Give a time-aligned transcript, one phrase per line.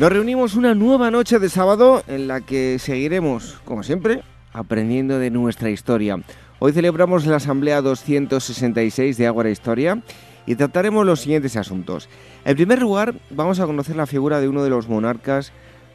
[0.00, 5.28] Nos reunimos una nueva noche de sábado en la que seguiremos, como siempre, aprendiendo de
[5.30, 6.18] nuestra historia.
[6.58, 10.00] Hoy celebramos la Asamblea 266 de Ágora Historia
[10.46, 12.08] y trataremos los siguientes asuntos.
[12.46, 15.52] En primer lugar, vamos a conocer la figura de uno de los monarcas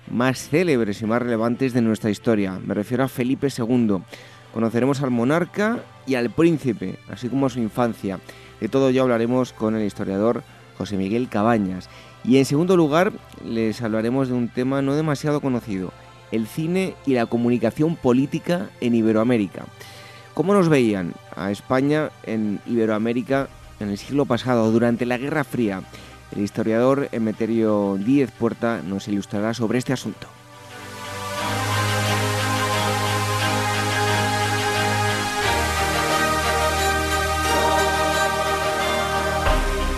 [0.07, 2.59] más célebres y más relevantes de nuestra historia.
[2.63, 4.03] Me refiero a Felipe II.
[4.53, 8.19] Conoceremos al monarca y al príncipe, así como a su infancia.
[8.61, 10.43] De todo ello hablaremos con el historiador
[10.77, 11.89] José Miguel Cabañas.
[12.27, 13.13] Y en segundo lugar,
[13.45, 15.91] les hablaremos de un tema no demasiado conocido,
[16.31, 19.65] el cine y la comunicación política en Iberoamérica.
[20.33, 23.47] ¿Cómo nos veían a España en Iberoamérica
[23.79, 25.83] en el siglo pasado, durante la Guerra Fría?
[26.35, 30.27] El historiador Emeterio Díez Puerta nos ilustrará sobre este asunto.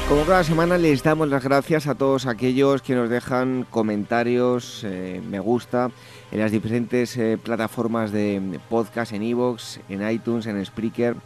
[0.08, 5.22] Como cada semana les damos las gracias a todos aquellos que nos dejan comentarios, eh,
[5.30, 5.91] me gusta
[6.31, 11.17] en las diferentes eh, plataformas de podcast, en Evox, en iTunes, en Spreaker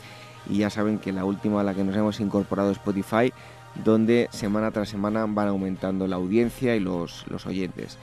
[0.49, 3.31] y ya saben que la última a la que nos hemos incorporado es Spotify,
[3.75, 7.99] donde semana tras semana van aumentando la audiencia y los, los oyentes.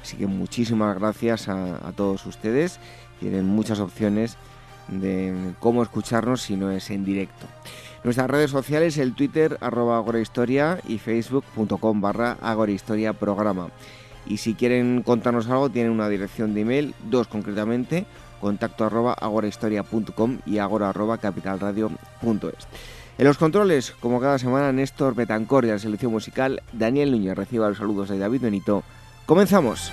[0.00, 2.80] Así que muchísimas gracias a, a todos ustedes.
[3.20, 4.38] Tienen muchas opciones
[4.88, 7.46] de cómo escucharnos si no es en directo.
[8.04, 13.68] Nuestras redes sociales, el Twitter arroba agorahistoria y facebook.com barra agorahistoria programa.
[14.26, 18.06] Y si quieren contarnos algo, tienen una dirección de email, dos concretamente,
[18.40, 22.66] contacto arroba agorahistoria.com y agora arroba capitalradio.es.
[23.18, 27.68] En los controles, como cada semana, Néstor Betancor y la selección musical, Daniel Núñez reciba
[27.68, 28.82] los saludos de David Benito.
[29.26, 29.92] ¡Comenzamos!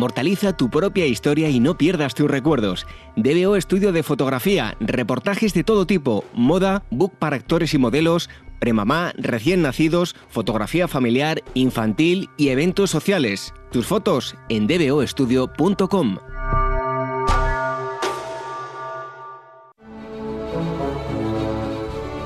[0.00, 2.86] Inmortaliza tu propia historia y no pierdas tus recuerdos.
[3.16, 8.30] DBO Estudio de Fotografía, reportajes de todo tipo, moda, book para actores y modelos,
[8.60, 13.52] premamá, recién nacidos, fotografía familiar, infantil y eventos sociales.
[13.72, 16.16] Tus fotos en dboestudio.com.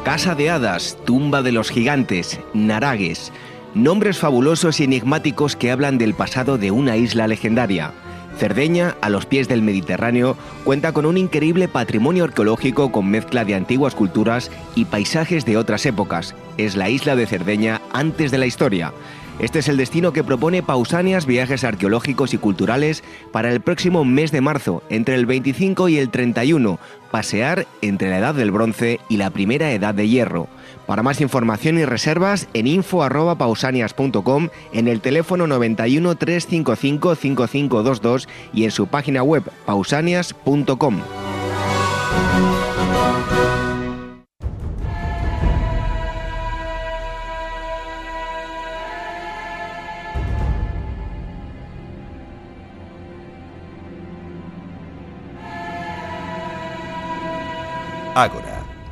[0.05, 3.33] Casa de Hadas, Tumba de los Gigantes, Naragues.
[3.75, 7.93] Nombres fabulosos y enigmáticos que hablan del pasado de una isla legendaria.
[8.39, 13.57] Cerdeña, a los pies del Mediterráneo, cuenta con un increíble patrimonio arqueológico con mezcla de
[13.57, 16.37] antiguas culturas y paisajes de otras épocas.
[16.57, 18.93] Es la isla de Cerdeña antes de la historia.
[19.41, 23.03] Este es el destino que propone Pausanias Viajes Arqueológicos y Culturales
[23.33, 26.79] para el próximo mes de marzo, entre el 25 y el 31,
[27.11, 30.47] pasear entre la Edad del Bronce y la Primera Edad de Hierro.
[30.87, 38.71] Para más información y reservas en info@pausanias.com, en el teléfono 91 355 5522 y en
[38.71, 41.01] su página web pausanias.com.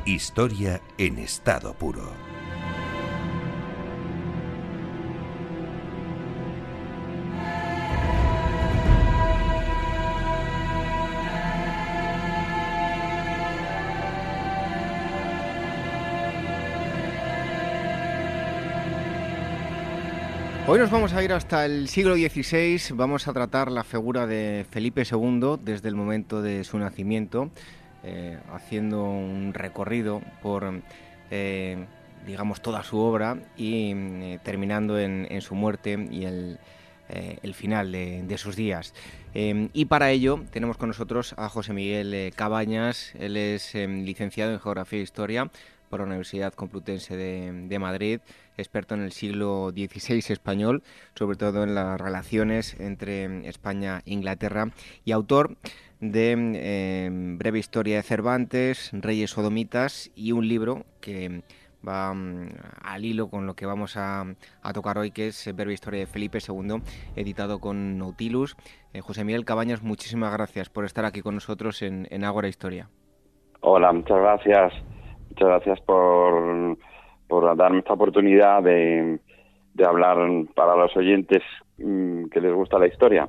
[0.05, 2.11] historia en estado puro.
[20.65, 24.65] Hoy nos vamos a ir hasta el siglo XVI, vamos a tratar la figura de
[24.69, 27.51] Felipe II desde el momento de su nacimiento.
[28.51, 30.81] Haciendo un recorrido por,
[32.25, 36.59] digamos, toda su obra y terminando en, su muerte y el,
[37.53, 38.93] final de, sus días.
[39.33, 44.99] y para ello tenemos con nosotros a José Miguel Cabañas, él es licenciado en Geografía
[44.99, 45.49] e Historia
[45.93, 48.19] por la Universidad Complutense de, Madrid,
[48.57, 50.81] experto en el siglo XVI español,
[51.13, 54.69] sobre todo en las relaciones entre España e Inglaterra,
[55.05, 55.55] y autor
[55.99, 61.43] de em, Breve Historia de Cervantes, Reyes Sodomitas y un libro que
[61.87, 62.47] va mm,
[62.81, 64.25] al hilo con lo que vamos a,
[64.73, 66.81] tocar hoy, que es Breve Historia de Felipe II,
[67.15, 68.57] editado con Nautilus.
[68.93, 72.89] Eh, José Miguel Cabañas, muchísimas gracias por estar aquí con nosotros en Ágora Historia.
[73.61, 74.92] Hola, muchas gracias.
[75.33, 76.77] Muchas gracias por,
[77.27, 79.19] por darme esta oportunidad de,
[79.83, 80.15] hablar
[80.53, 81.41] para los oyentes
[81.79, 83.27] mm, que les gusta la historia.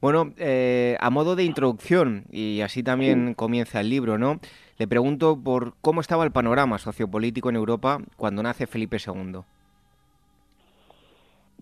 [0.00, 4.40] Bueno, eh, a modo de introducción, y así también comienza el libro, ¿no?
[4.78, 9.40] Le pregunto por cómo estaba el panorama sociopolítico en Europa cuando nace Felipe II.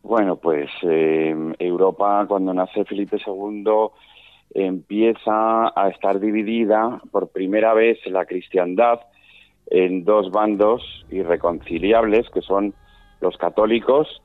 [0.05, 3.65] Bueno, pues eh, Europa cuando nace Felipe II
[4.55, 9.01] empieza a estar dividida por primera vez la cristiandad
[9.67, 12.75] en dos bandos irreconciliables, que son
[13.21, 14.23] los católicos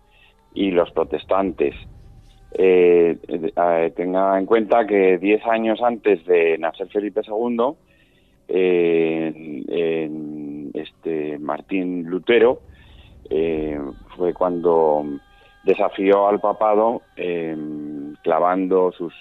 [0.54, 1.75] y los protestantes.
[2.54, 7.75] Eh, eh, tenga en cuenta que diez años antes de nacer Felipe II,
[10.74, 12.62] este Martín Lutero
[13.30, 13.80] eh,
[14.16, 15.04] fue cuando
[15.63, 17.01] desafió al papado
[18.24, 19.13] clavando sus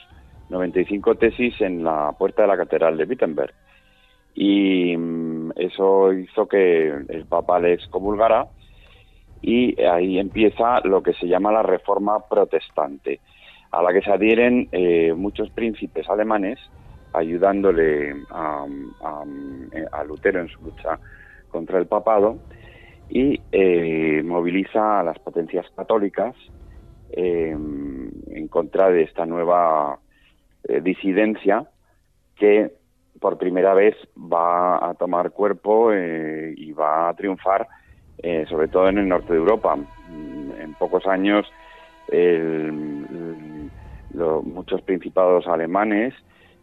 [0.49, 3.53] 95 tesis en la puerta de la catedral de Wittenberg
[4.37, 8.47] y mm, eso hizo que el Papa le excomulgara
[9.41, 13.21] y ahí empieza lo que se llama la Reforma Protestante,
[13.71, 16.59] a la que se adhieren eh, muchos príncipes alemanes
[17.15, 18.67] ayudándole a,
[20.07, 21.01] Lutero en su lucha
[21.49, 22.39] contra el papado
[23.09, 26.35] y eh, moviliza a las potencias católicas
[27.11, 29.99] eh, en contra de esta nueva
[30.83, 31.67] disidencia
[32.37, 32.71] que
[33.21, 37.67] por primera vez va a tomar cuerpo eh, y va a triunfar,
[38.19, 39.77] eh, sobre todo en el norte de Europa.
[39.77, 41.47] Mm, en pocos años,
[44.45, 46.15] muchos principados alemanes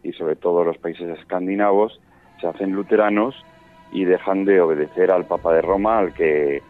[0.02, 2.00] y sobre todo los países escandinavos
[2.40, 3.34] se hacen luteranos
[3.92, 6.62] y dejan de obedecer al Papa de Roma, al que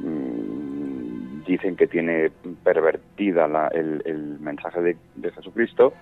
[0.00, 2.30] mm, dicen que tiene
[2.62, 5.92] pervertida el, mensaje de, de Jesucristo.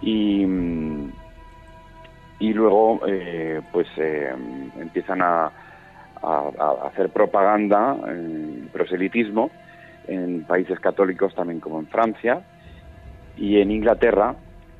[0.00, 1.12] Y mm,
[2.40, 4.34] y luego eh, pues eh,
[4.80, 5.52] empiezan a,
[6.84, 7.96] hacer propaganda,
[8.74, 9.50] proselitismo,
[10.06, 12.42] en países católicos también como en Francia
[13.38, 14.34] y en Inglaterra,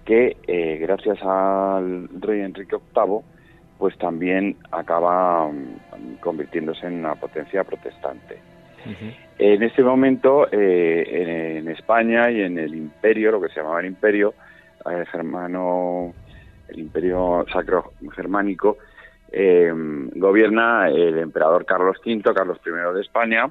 [0.05, 3.21] que eh, gracias al rey Enrique VIII,
[3.79, 8.39] pues también acaba mm, convirtiéndose en una potencia protestante.
[9.39, 14.35] En este momento, en, España y en el imperio, lo que se llamaba el imperio
[15.11, 16.15] germano
[16.71, 18.79] el imperio sacro germánico,
[19.33, 19.73] eh,
[20.15, 23.51] gobierna el emperador Carlos V, Carlos I de España,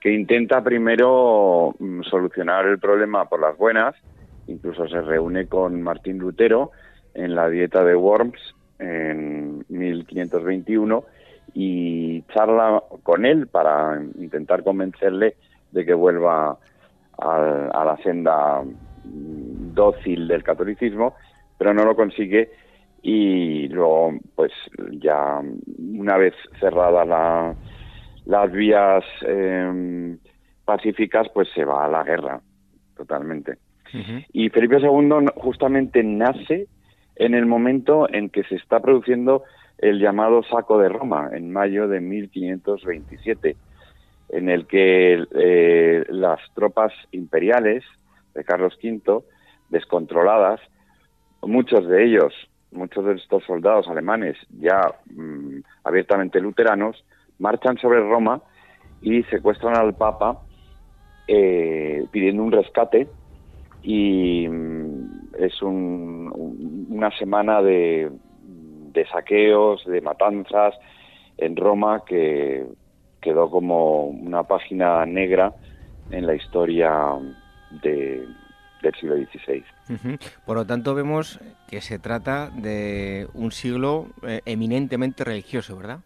[0.00, 3.94] que intenta primero mm, solucionar el problema por las buenas,
[4.46, 6.70] incluso se reúne con Martín Lutero
[7.14, 11.04] en la dieta de Worms en 1521
[11.54, 15.36] y charla con él para intentar convencerle
[15.72, 16.58] de que vuelva
[17.18, 21.14] a la senda mm, dócil del catolicismo
[21.58, 22.50] pero no lo consigue.
[23.02, 24.52] Y luego pues
[24.92, 25.40] ya
[25.78, 27.54] una vez cerradas la,
[28.24, 30.18] las vías em,
[30.64, 32.40] pacíficas pues se va a la guerra
[32.96, 33.58] totalmente.
[34.32, 36.66] Y Felipe II justamente nace
[37.14, 39.44] en el momento en que se está produciendo
[39.78, 43.56] el llamado saco de Roma en mayo de 1527
[44.30, 47.84] en el que eh, las tropas imperiales
[48.34, 49.22] de Carlos V
[49.70, 50.60] descontroladas
[51.46, 52.32] muchos de ellos,
[52.70, 54.80] muchos de estos soldados alemanes ya
[55.14, 57.04] mm, abiertamente luteranos,
[57.38, 58.42] marchan sobre Roma
[59.02, 60.40] y secuestran al Papa
[61.28, 63.08] eh, pidiendo un rescate
[63.82, 68.10] y mm, es una semana de,
[68.92, 70.74] de saqueos, de matanzas
[71.38, 72.66] en Roma que
[73.20, 75.52] quedó como una página negra
[76.10, 76.92] en la historia
[77.82, 78.24] de,
[78.82, 79.64] del siglo XVI.
[80.44, 86.00] Por lo tanto, vemos que se trata de un siglo eh, eminentemente religioso, ¿verdad?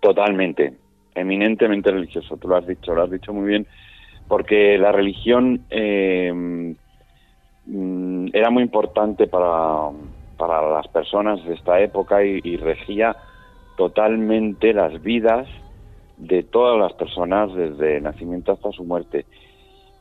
[0.00, 0.74] Totalmente,
[1.14, 3.66] eminentemente religioso, tú lo has dicho, lo has dicho muy bien,
[4.26, 6.32] porque la religión eh,
[7.66, 9.90] mm, era muy importante para,
[10.38, 13.16] para las personas de esta época y, regía
[13.76, 15.46] totalmente las vidas
[16.16, 19.26] de todas las personas desde nacimiento hasta su muerte.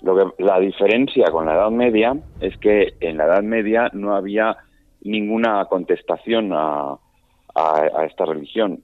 [0.02, 4.16] Lo que, la diferencia con la Edad Media es que en la Edad Media no
[4.16, 4.58] había
[5.02, 6.98] ninguna contestación a,
[7.56, 8.84] a, esta religión,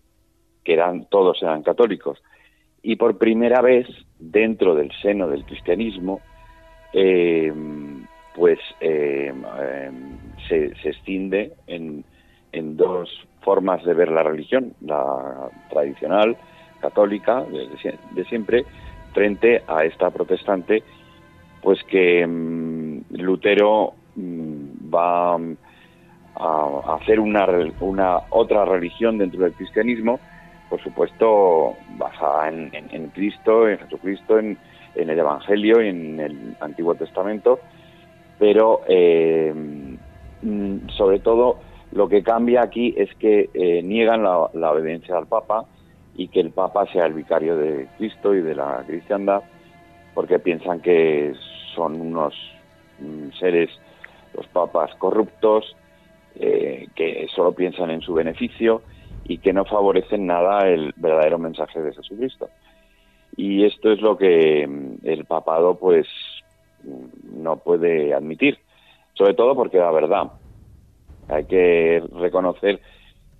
[0.63, 2.21] que eran todos eran católicos.
[2.81, 3.87] Y por primera vez,
[4.19, 6.21] dentro del seno del cristianismo,
[6.93, 7.53] eh,
[8.35, 10.17] pues eh, em,
[10.47, 12.03] se, se, en,
[12.51, 13.09] en, dos
[13.41, 16.35] formas de ver la religión, la tradicional,
[16.81, 18.65] católica, de, siempre,
[19.13, 20.83] frente a esta protestante,
[21.63, 25.35] pues que em, Lutero mm, va
[26.35, 27.47] a, hacer una,
[27.79, 30.19] una otra religión dentro del cristianismo,
[30.69, 34.57] por supuesto basada en, en, Cristo, en Jesucristo, en,
[34.95, 37.59] en, el Evangelio y en el Antiguo Testamento,
[38.39, 39.53] pero eh,
[40.41, 41.59] mm, sobre todo
[41.93, 45.65] lo que cambia aquí es que eh, niegan la, la, obediencia al Papa
[46.17, 49.43] y que el Papa sea el vicario de Cristo y de la cristiandad,
[50.15, 51.33] porque piensan que
[51.73, 52.33] son unos
[52.99, 53.69] mm, seres,
[54.35, 55.75] los papas corruptos,
[56.35, 58.81] eh, que solo piensan en su beneficio
[59.25, 62.49] y que no favorecen nada el verdadero mensaje de Jesucristo.
[63.35, 66.07] Y esto es lo que mm, el papado pues
[66.83, 68.57] mm, no puede admitir,
[69.13, 70.31] sobre todo porque la verdad,
[71.29, 72.81] hay que reconocer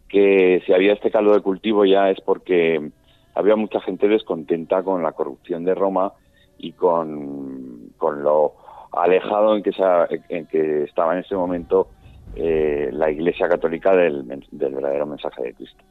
[0.08, 2.92] que si había este caldo de cultivo ya es porque
[3.36, 6.14] había mucha gente descontenta con la corrupción de Roma
[6.58, 7.63] y con,
[8.04, 8.56] con lo
[8.92, 9.72] alejado en que,
[10.28, 11.88] en que estaba en ese momento
[12.36, 15.82] eh, la Iglesia Católica del, verdadero mensaje de Cristo.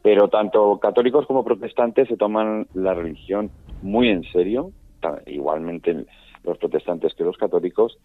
[0.00, 3.50] Pero tanto católicos como protestantes se toman la religión
[3.82, 4.70] muy en serio,
[5.26, 6.06] igualmente
[6.44, 7.98] los protestantes que los católicos,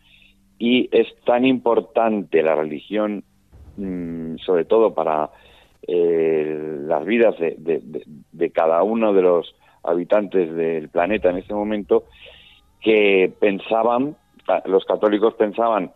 [0.57, 3.23] y es tan importante la religión,
[3.77, 5.29] mm, sobre todo para
[5.87, 12.05] eh, las vidas de, cada uno de los habitantes del planeta en ese momento,
[12.85, 14.15] que pensaban,
[14.65, 15.91] los católicos pensaban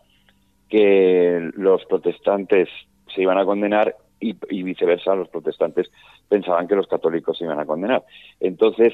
[0.68, 2.68] que los protestantes
[3.14, 5.88] se iban a condenar y, viceversa, los protestantes
[6.28, 8.02] pensaban que los católicos se iban a condenar.
[8.40, 8.92] Entonces,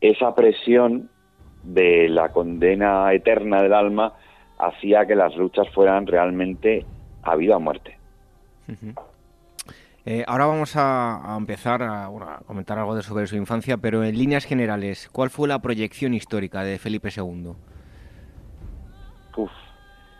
[0.00, 1.10] esa presión
[1.64, 4.12] de la condena eterna del alma
[4.58, 6.86] hacía que las luchas fueran realmente
[7.24, 7.98] a vida o muerte.
[10.08, 12.08] Eh, ahora vamos a, empezar a,
[12.46, 16.62] comentar algo de sobre su infancia, pero en líneas generales, ¿cuál fue la proyección histórica
[16.62, 17.54] de Felipe II?
[19.36, 19.50] Uf,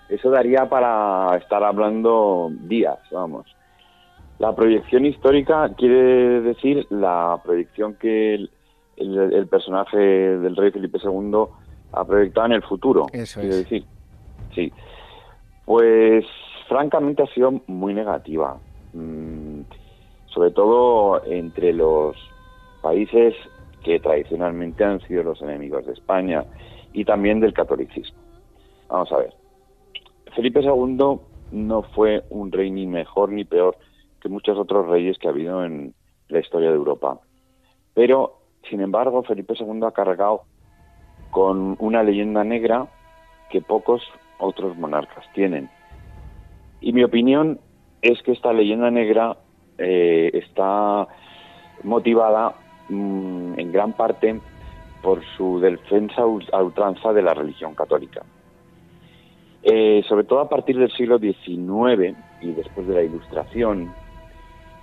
[0.08, 3.46] eso daría para estar hablando días, vamos.
[4.40, 8.34] La proyección histórica quiere decir la proyección que
[8.96, 11.44] el, personaje del rey Felipe II
[11.92, 13.06] ha proyectado en el futuro.
[13.12, 13.84] Eso quiere decir.
[14.52, 14.72] Sí.
[15.64, 16.26] Pues
[16.68, 18.58] francamente ha sido muy negativa.
[18.96, 19.60] Mm,
[20.32, 22.16] sobre todo entre los
[22.80, 23.34] países
[23.84, 26.44] que tradicionalmente han sido los enemigos de España
[26.94, 28.18] y también del catolicismo.
[28.88, 29.34] Vamos a ver.
[30.34, 31.20] Felipe II
[31.52, 33.76] no fue un rey ni mejor ni peor
[34.20, 35.94] que muchos otros reyes que ha habido en
[36.28, 37.20] la historia de Europa.
[37.94, 38.38] Pero,
[38.68, 40.42] sin embargo, Felipe II ha cargado
[41.30, 42.88] con una leyenda negra
[43.50, 44.02] que pocos
[44.38, 45.68] otros monarcas tienen.
[46.80, 47.60] Y mi opinión
[48.12, 49.36] es que esta leyenda negra
[49.78, 51.06] eh, está
[51.82, 52.54] motivada
[52.88, 54.40] mm, en gran parte
[55.02, 58.22] por su defensa a ultranza de la religión católica.
[59.62, 63.92] Eh, sobre todo a partir del siglo XIX y después de la Ilustración,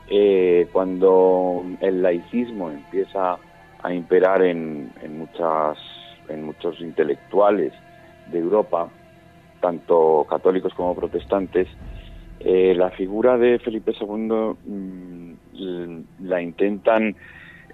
[0.10, 3.38] eh, cuando el laicismo empieza
[3.82, 5.78] a imperar en, muchas,
[6.28, 7.74] en muchos intelectuales
[8.32, 8.90] de Europa,
[9.62, 11.68] tanto católicos como protestantes,
[12.40, 17.16] eh, la figura de Felipe II mm, la intentan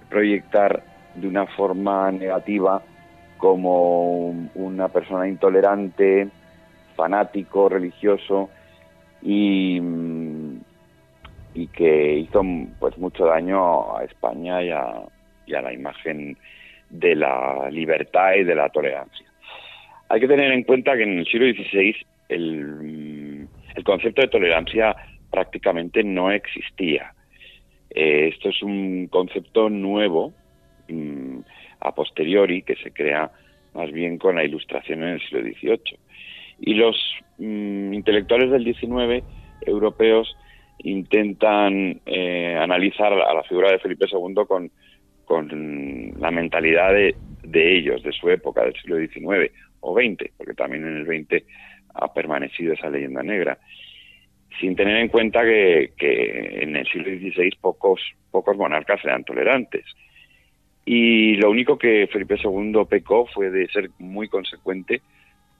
[0.08, 0.82] proyectar
[1.14, 2.82] de una forma negativa
[3.38, 6.28] como una persona intolerante,
[6.94, 8.50] fanático, religioso
[9.22, 9.80] y,
[11.54, 12.42] y que hizo
[12.78, 15.02] pues mucho daño a España y a,
[15.46, 16.36] la imagen
[16.90, 19.26] de la libertad y de la tolerancia.
[20.08, 21.96] Hay que tener en cuenta que en el siglo XVI
[22.28, 22.80] el,
[23.80, 24.94] el concepto de tolerancia
[25.30, 27.14] prácticamente no existía.
[27.90, 30.32] Eh, esto es un concepto nuevo
[30.88, 31.38] mm,
[31.80, 33.30] a posteriori que se crea
[33.72, 35.98] más bien con la ilustración en el siglo XVIII.
[36.60, 36.96] Y los
[37.38, 39.22] mm, intelectuales del 19
[39.62, 40.36] europeos
[40.80, 44.70] intentan eh, analizar a la figura de Felipe II con,
[45.24, 50.54] con la mentalidad de, de, ellos, de su época, del siglo XIX o XX, porque
[50.54, 51.44] también en el XX
[51.94, 53.58] ha permanecido esa leyenda negra.
[54.60, 55.92] sin tener en cuenta que,
[56.62, 59.84] en el siglo XVI pocos, pocos monarcas eran tolerantes.
[60.84, 65.00] Y lo único que Felipe II pecó fue de ser muy consecuente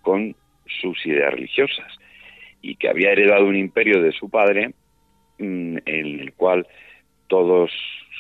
[0.03, 0.35] con
[0.67, 1.87] sus ideas religiosas
[2.63, 4.75] y que había heredado un imperio de su padre
[5.39, 6.67] mm, en el cual
[7.29, 7.71] todos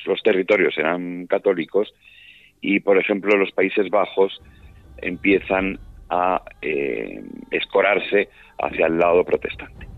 [0.07, 1.93] los territorios eran católicos
[2.61, 4.41] y, por ejemplo, los Países Bajos
[4.99, 5.79] empiezan
[6.11, 9.89] a eh, escorarse hacia el lado protestante.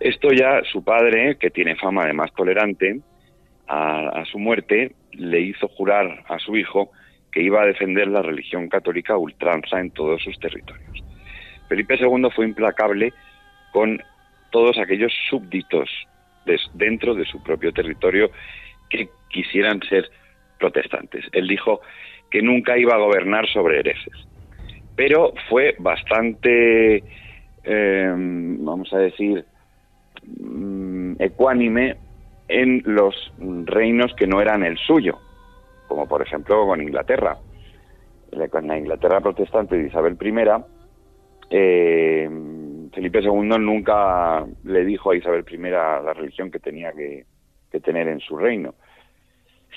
[0.00, 3.00] Esto ya su padre, que tiene fama de más tolerante,
[3.68, 6.90] a, su muerte le hizo jurar a su hijo
[7.32, 11.02] que iba a defender la religión católica ultranza en todos sus territorios.
[11.68, 13.12] Felipe II fue implacable
[13.72, 14.00] con
[14.50, 15.90] todos aquellos súbditos
[16.74, 18.30] dentro de su propio territorio
[18.88, 20.08] que quisieran ser
[20.58, 21.24] protestantes.
[21.32, 21.80] Él dijo
[22.30, 24.14] que nunca iba a gobernar sobre herejes,
[24.96, 27.04] pero fue bastante,
[27.64, 29.44] eh, vamos a decir,
[30.40, 31.96] mm, ecuánime
[32.48, 35.18] en los reinos que no eran el suyo,
[35.86, 37.36] como por ejemplo con Inglaterra.
[38.50, 40.34] Con la Inglaterra protestante de Isabel I,
[41.50, 42.28] eh,
[42.92, 47.24] Felipe II nunca le dijo a Isabel I la religión que tenía que,
[47.84, 48.74] tener en su reino.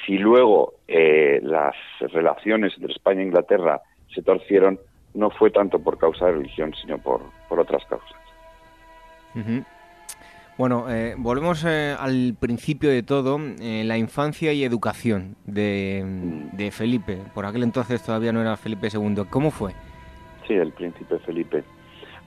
[0.06, 1.76] Si luego eh, las
[2.14, 3.82] relaciones entre España e Inglaterra
[4.16, 4.80] se torcieron,
[5.14, 8.18] no fue tanto por causa de religión, sino por, otras causas.
[10.60, 16.04] Bueno, eh, volvemos eh, al principio de todo, eh, la infancia y educación de,
[16.52, 17.18] de, Felipe.
[17.34, 19.24] Por aquel entonces todavía no era Felipe II.
[19.30, 19.72] ¿Cómo fue?
[20.46, 21.64] Sí, el príncipe Felipe.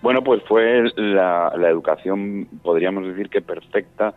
[0.01, 4.15] Bueno, pues fue la, la educación, podríamos decir que perfecta,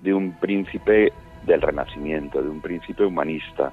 [0.00, 1.12] de un príncipe
[1.44, 3.72] del Renacimiento, de un príncipe humanista.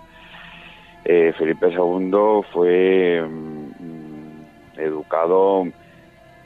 [1.04, 4.03] Felipe II fue mm,
[4.84, 5.68] educado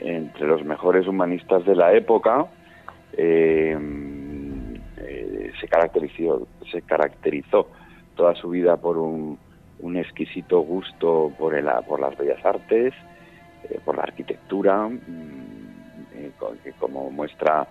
[0.00, 2.46] entre los mejores humanistas de la época,
[3.12, 6.46] Em, eh, se, caracterizó,
[8.14, 9.38] toda su vida por un,
[9.96, 12.92] exquisito gusto por, el, por las bellas artes,
[13.64, 14.98] eh, por la arquitectura, mm,
[16.14, 16.30] eh,
[16.62, 17.66] que como muestra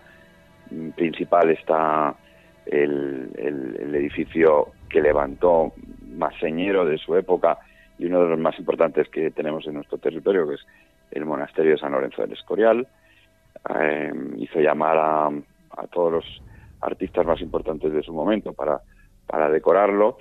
[0.96, 2.16] principal está
[2.66, 5.74] el, el, edificio que levantó
[6.18, 7.58] más señero de su época
[7.98, 10.66] y uno de los más importantes que tenemos en nuestro territorio, que es
[11.12, 12.88] el monasterio de San Lorenzo del Escorial.
[13.80, 15.32] Eh, hizo llamar a,
[15.92, 16.26] todos los
[16.82, 18.82] artistas más importantes de su momento para,
[19.28, 20.18] para decorarlo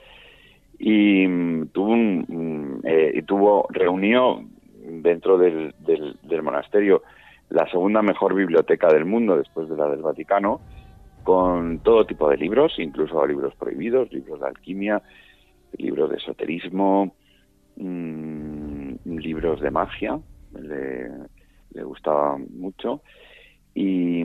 [0.78, 4.42] y mm, tuvo un, eh, y tuvo reunió
[4.82, 7.02] dentro del, del, monasterio
[7.48, 10.60] la segunda mejor biblioteca del mundo después de la del Vaticano
[11.24, 15.02] con todo tipo de libros incluso libros prohibidos libros de alquimia
[15.78, 17.14] libros de esoterismo
[17.76, 20.18] mm, libros de magia
[20.60, 21.08] le,
[21.72, 23.02] le gustaba mucho
[23.74, 24.22] y,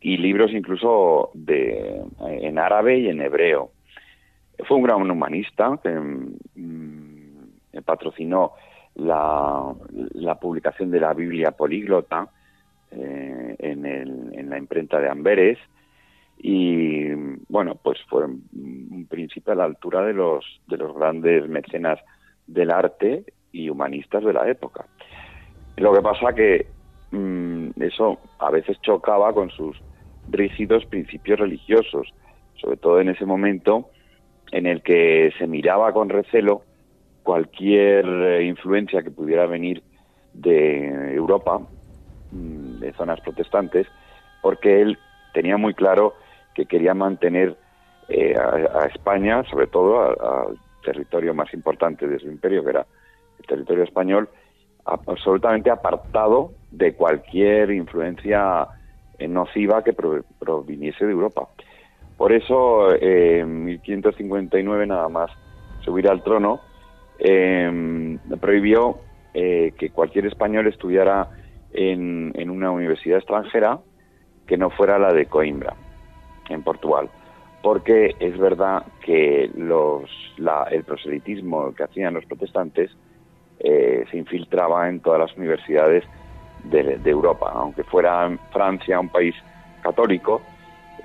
[0.00, 3.72] y libros incluso de, en árabe y en hebreo.
[4.66, 8.52] Fue un gran humanista que mm, patrocinó
[8.94, 9.74] la,
[10.14, 12.28] la, publicación de la Biblia políglota
[12.90, 15.58] eh, en, el, en, la imprenta de Amberes
[16.48, 17.12] y
[17.48, 21.98] bueno, pues fue un príncipe a la altura de los, de los grandes mecenas
[22.46, 24.86] del arte y humanistas de la época.
[25.76, 26.66] Lo que pasa que
[27.10, 29.76] Mm, eso a veces chocaba con sus
[30.28, 32.12] rígidos principios religiosos,
[32.60, 33.90] sobre todo en ese momento
[34.50, 36.62] en el que se miraba con recelo
[37.22, 39.82] cualquier eh, influencia que pudiera venir
[40.32, 41.60] de Europa,
[42.32, 43.86] mm, de zonas protestantes,
[44.42, 44.98] porque él
[45.32, 46.14] tenía muy claro
[46.56, 47.56] que quería mantener
[48.08, 52.86] eh, a, España, sobre todo al territorio más importante de su imperio, que era
[53.38, 54.28] el territorio español,
[54.86, 58.68] absolutamente apartado de cualquier influencia
[59.18, 61.48] eh, nociva que proviniese de Europa.
[62.16, 65.30] Por eso, eh, en 1559 nada más
[65.84, 66.60] subir al trono,
[67.18, 69.00] eh, prohibió
[69.34, 71.28] que cualquier español estudiara
[71.74, 73.80] en, una universidad extranjera
[74.46, 75.76] que no fuera la de Coimbra,
[76.48, 77.08] en Portugal.
[77.62, 80.08] Porque es verdad que los,
[80.70, 82.90] el proselitismo que hacían los protestantes
[83.58, 86.04] se infiltraba en todas las universidades
[86.70, 87.50] de, Europa.
[87.54, 89.34] Aunque fuera Francia un país
[89.82, 90.42] católico,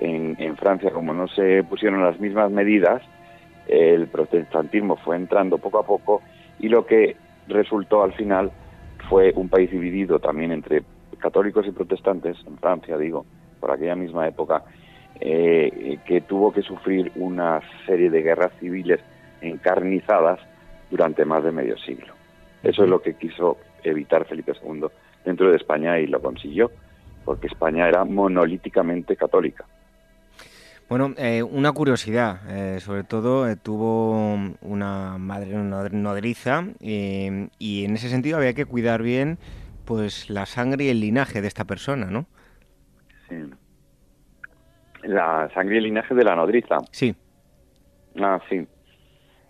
[0.00, 3.02] en, Francia como no se pusieron las mismas medidas,
[3.68, 6.22] el protestantismo fue entrando poco a poco
[6.58, 7.16] y lo que
[7.48, 8.50] resultó al final
[9.08, 10.82] fue un país dividido también entre
[11.18, 13.24] católicos y protestantes, en Francia digo,
[13.60, 14.64] por aquella misma época,
[15.24, 18.98] eh, que tuvo que sufrir una serie de guerras civiles
[19.40, 20.40] encarnizadas
[20.90, 22.12] durante más de medio siglo.
[22.62, 24.86] Eso es lo que quiso evitar Felipe II
[25.24, 26.70] dentro de España y lo consiguió.
[27.24, 29.64] porque España era monolíticamente católica.
[30.88, 38.08] Bueno, eh, una curiosidad, eh, sobre todo eh, tuvo una madre nodriza y en ese
[38.08, 39.38] sentido había que cuidar bien
[39.84, 42.26] pues la sangre y el linaje de esta persona, ¿no?
[43.28, 43.36] Sí.
[45.02, 46.78] La sangre y el linaje de la nodriza.
[46.90, 47.14] Sí.
[48.20, 48.66] Ah, sí.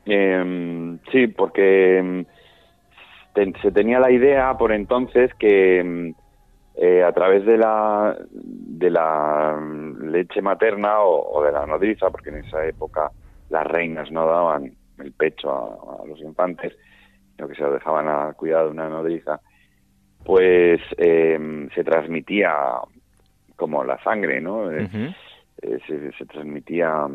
[0.05, 2.25] Em, sí, porque em,
[3.35, 6.15] se tenía la idea por entonces que em,
[6.75, 9.61] eh, a través de la, de la
[10.01, 13.11] leche materna o, de la nodriza, porque en esa época
[13.51, 16.73] las reinas no daban el pecho a, los infantes,
[17.37, 19.41] sino que se lo dejaban a cuidado de una nodriza,
[20.25, 22.55] pues se transmitía
[23.57, 24.71] como la sangre, ¿no?
[25.63, 27.07] Eh, se, transmitía...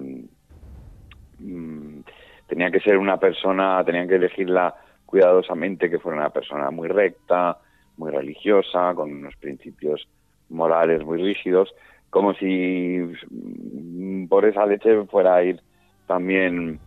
[1.39, 1.99] Mm,
[2.47, 4.73] tenía que ser una persona, tenían que elegirla
[5.05, 7.57] cuidadosamente, que fuera una persona muy recta,
[7.97, 10.07] muy religiosa, con unos principios
[10.49, 11.73] morales muy rígidos,
[12.09, 15.61] como si mm, por esa leche fuera a ir
[16.07, 16.79] también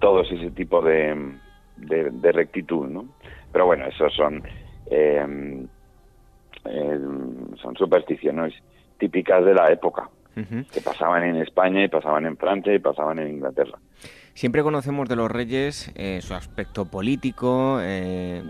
[0.00, 1.36] todo ese tipo de,
[1.76, 3.06] de, rectitud, ¿no?
[3.52, 4.42] Pero bueno, esos son
[4.90, 5.66] em,
[6.64, 8.54] em, son supersticiones
[8.98, 10.10] típicas de la época,
[10.72, 13.78] que pasaban en España y pasaban en Francia y pasaban en Inglaterra.
[14.34, 18.40] Siempre conocemos de los reyes eh, su aspecto político, eh,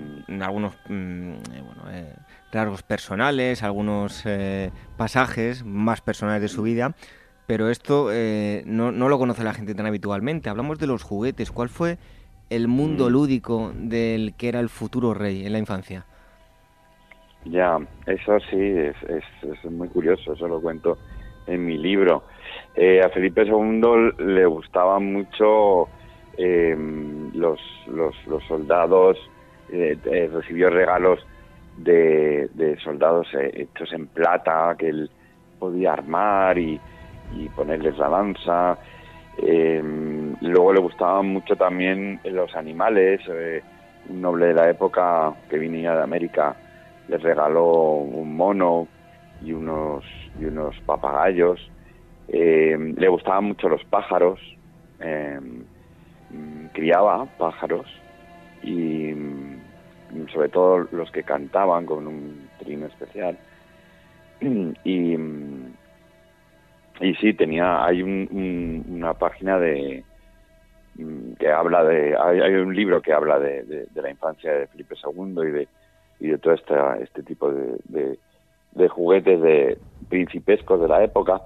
[0.41, 1.33] algunos mm,
[1.91, 2.15] eh,
[2.53, 4.25] rasgos personales, algunos
[4.99, 6.95] pasajes más personales de su vida,
[7.47, 8.11] pero esto
[8.67, 10.51] no, no, lo conoce la gente tan habitualmente.
[10.51, 11.51] Hablamos de los juguetes.
[11.51, 11.97] ¿Cuál fue
[12.51, 13.13] el mundo mm.
[13.13, 16.05] lúdico del que era el futuro rey en la infancia?
[17.45, 20.99] Ya, eso sí, es, es, muy curioso, eso lo cuento
[21.49, 22.23] en mi libro.
[22.75, 25.89] Eh, a Felipe II le gustaban mucho
[26.37, 29.19] em, los, los, los, soldados,
[29.73, 31.27] eh, eh, recibió regalos
[31.77, 32.49] de,
[32.83, 35.11] soldados hechos en plata que él
[35.59, 36.81] podía armar y,
[37.35, 38.79] y ponerles la lanza.
[39.39, 43.21] Em, luego le gustaban mucho también los animales.
[44.09, 46.57] un noble de la época que venía de América
[47.09, 48.87] les regaló un mono
[49.43, 50.05] y unos,
[50.41, 51.61] y unos papagayos.
[52.29, 54.41] Eh, le gustaban mucho los pájaros,
[55.01, 55.41] eh,
[56.73, 57.87] criaba pájaros
[58.63, 63.39] y mm, sobre todo los que cantaban con un trino especial.
[64.41, 65.75] Y, mm,
[67.01, 70.05] y sí, tenía, hay una página de
[70.97, 74.95] mm, que habla de, hay, un libro que habla de, de, la infancia de Felipe
[75.03, 75.69] II y de
[76.21, 78.19] y de todo este, este tipo de,
[78.89, 79.79] juguetes de
[80.09, 81.43] principescos de la época,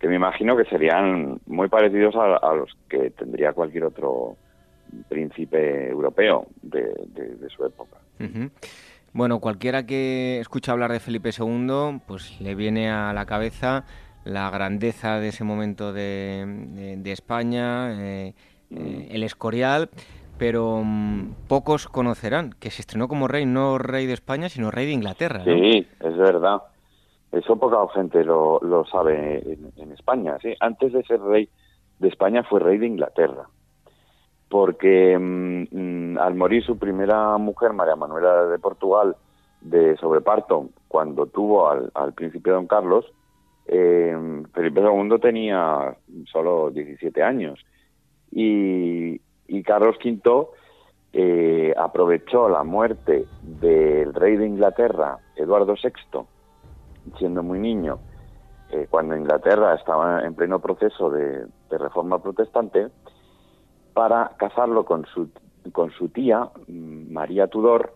[0.00, 4.36] que me imagino que serían muy parecidos a, los que tendría cualquier otro
[5.08, 6.92] príncipe europeo de,
[7.54, 7.98] su época.
[9.12, 13.84] Bueno, cualquiera que escucha hablar de Felipe II, pues le viene a la cabeza
[14.24, 18.34] la grandeza de ese momento de, de, España, eh,
[18.70, 19.90] eh, el Escorial,
[20.38, 24.86] pero mm, pocos conocerán que se estrenó como rey, no rey de España, sino rey
[24.86, 25.44] de Inglaterra.
[25.44, 26.62] Sí, es verdad.
[27.30, 29.42] Eso poca gente lo, lo sabe
[29.76, 30.38] en, España.
[30.40, 30.54] ¿sí?
[30.60, 31.48] Antes de ser rey
[31.98, 33.48] de España fue rey de Inglaterra.
[34.48, 39.16] Porque mm, al morir su primera mujer, María Manuela de Portugal,
[39.62, 43.06] de sobreparto, cuando tuvo al, al príncipe don Carlos,
[43.66, 45.96] eh, Felipe II tenía
[46.30, 47.64] solo 17 años.
[48.30, 50.46] Y, y Carlos V
[51.12, 56.26] eh, aprovechó la muerte del rey de Inglaterra, Eduardo VI,
[57.18, 57.98] siendo muy niño,
[58.70, 62.88] eh, cuando Inglaterra estaba en pleno proceso de, reforma protestante,
[63.94, 67.94] para casarlo con su, tía, mm, María Tudor,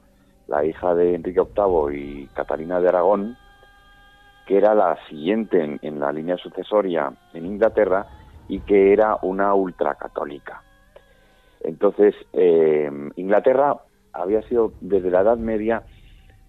[0.49, 3.37] la hija de Enrique VIII y Catalina de Aragón,
[4.47, 8.07] que era la siguiente en la línea sucesoria en Inglaterra
[8.49, 10.63] y que era una ultracatólica.
[11.61, 13.77] Entonces, eh, Inglaterra
[14.13, 15.83] había sido desde la Edad Media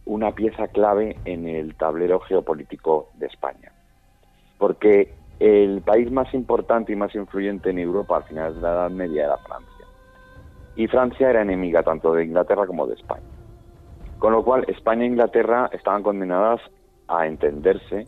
[0.07, 3.71] una pieza clave en el tablero geopolítico de España,
[4.57, 8.89] porque el país más importante y más influyente en Europa al final de la Edad
[8.89, 9.85] Media era Francia.
[10.75, 13.25] Y Francia era enemiga tanto de Inglaterra como de España.
[14.19, 16.61] Con lo cual, España e Inglaterra estaban condenadas
[17.07, 18.07] a entenderse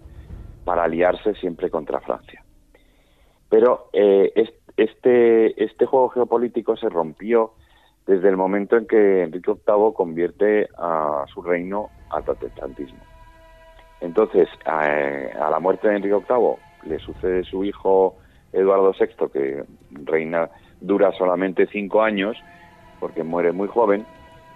[0.65, 2.43] para aliarse siempre contra Francia.
[3.49, 4.31] Pero eh,
[4.77, 7.53] este, este juego geopolítico se rompió
[8.09, 12.97] desde el momento en que Enrique VIII convierte a su reino al protestantismo.
[14.01, 18.15] Entonces, a, la muerte de Enrique VIII le sucede su hijo
[18.51, 19.63] Eduardo VI, que
[20.05, 20.49] reina
[20.81, 22.35] dura solamente cinco años,
[22.99, 24.07] porque muere muy joven,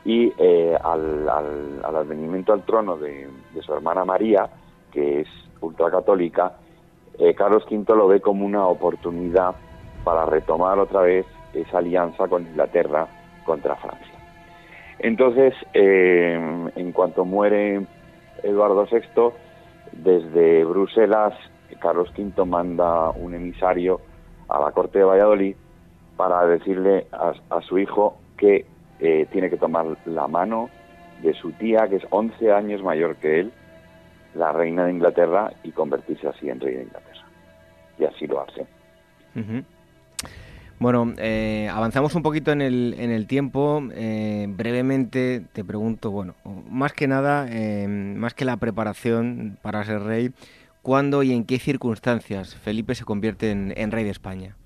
[0.03, 3.29] y eh, al, al, advenimiento al trono de,
[3.61, 4.49] su hermana María,
[4.91, 5.27] que es
[5.61, 6.53] ultracatólica,
[7.19, 9.53] eh, Carlos V lo ve como una oportunidad
[10.03, 13.07] para retomar otra vez esa alianza con Inglaterra
[13.45, 14.13] contra Francia.
[14.99, 17.85] Entonces, eh, en cuanto muere
[18.43, 19.33] Eduardo VI,
[19.91, 21.33] desde Bruselas,
[21.79, 23.99] Carlos V manda un emisario
[24.47, 25.55] a la corte de Valladolid
[26.15, 28.65] para decirle a, su hijo que
[28.99, 30.69] eh, tiene que tomar la mano
[31.21, 33.51] de su tía, que es 11 años mayor que él,
[34.35, 37.25] la reina de Inglaterra, y convertirse así en rey de Inglaterra.
[37.97, 38.65] Y así lo hace.
[40.83, 43.81] Bueno, eh, avanzamos un poquito en el, en el tiempo.
[43.93, 46.33] Eh, brevemente te pregunto, bueno,
[46.69, 50.31] más que nada, eh, más que la preparación para ser rey,
[50.81, 54.57] ¿cuándo y en qué circunstancias Felipe se convierte en, rey de España?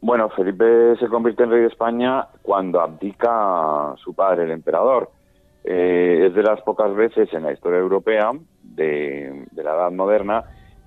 [0.00, 5.10] Bueno, Felipe se convierte en rey de España cuando abdica su padre, el emperador.
[5.64, 10.44] es de las pocas veces en la historia europea de, de la Edad Moderna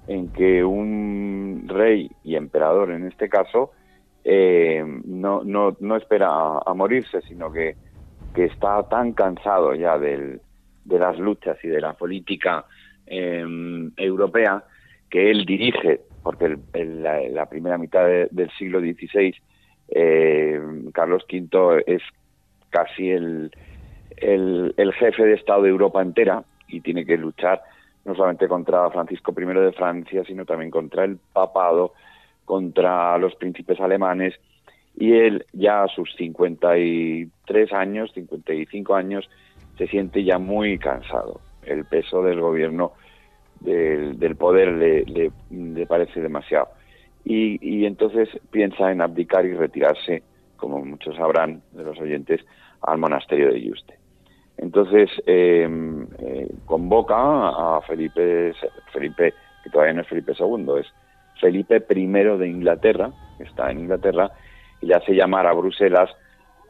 [0.07, 3.71] en que un rey y emperador en este caso
[4.23, 6.29] eh, no, no, no, espera
[6.65, 7.75] a, morirse, sino que,
[8.35, 10.41] que, está tan cansado ya del,
[10.85, 12.65] de las luchas y de la política
[13.07, 14.63] em, europea
[15.09, 19.33] que él dirige, porque en la, primera mitad del siglo XVI
[19.89, 20.61] eh,
[20.93, 22.03] Carlos V es
[22.69, 23.51] casi el,
[24.17, 27.61] el, el jefe de Estado de Europa entera y tiene que luchar
[28.05, 31.93] no solamente contra Francisco I de Francia, sino también contra el papado,
[32.45, 34.33] contra los príncipes alemanes,
[34.95, 39.29] y él ya a sus 53 años, 55 años,
[39.77, 41.39] se siente ya muy cansado.
[41.63, 42.93] El peso del gobierno,
[43.59, 46.69] del, poder, le, le, parece demasiado.
[47.23, 50.23] Y, y entonces piensa en abdicar y retirarse,
[50.57, 52.41] como muchos sabrán de los oyentes,
[52.81, 54.00] al monasterio de Yuste.
[54.57, 58.53] Entonces em, eh, convoca a Felipe,
[58.93, 59.33] Felipe,
[59.63, 60.87] que todavía no es Felipe II, es
[61.39, 64.31] Felipe I de Inglaterra, que está en Inglaterra,
[64.81, 66.09] y le hace llamar a Bruselas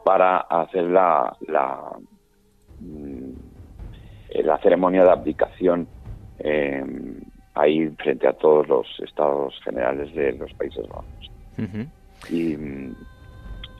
[0.03, 1.91] para hacer la, la,
[2.79, 3.31] mm,
[4.43, 5.87] la ceremonia de abdicación
[6.39, 7.19] em,
[7.53, 11.31] ahí frente a todos los estados generales de los Países Bajos.
[12.29, 12.55] y,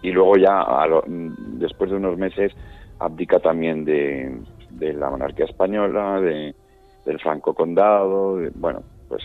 [0.04, 0.66] y, luego ya,
[1.08, 2.54] después de unos meses,
[3.02, 4.32] abdica también de,
[4.80, 6.56] la monarquía española, de,
[7.06, 9.24] del Franco Condado, bueno, pues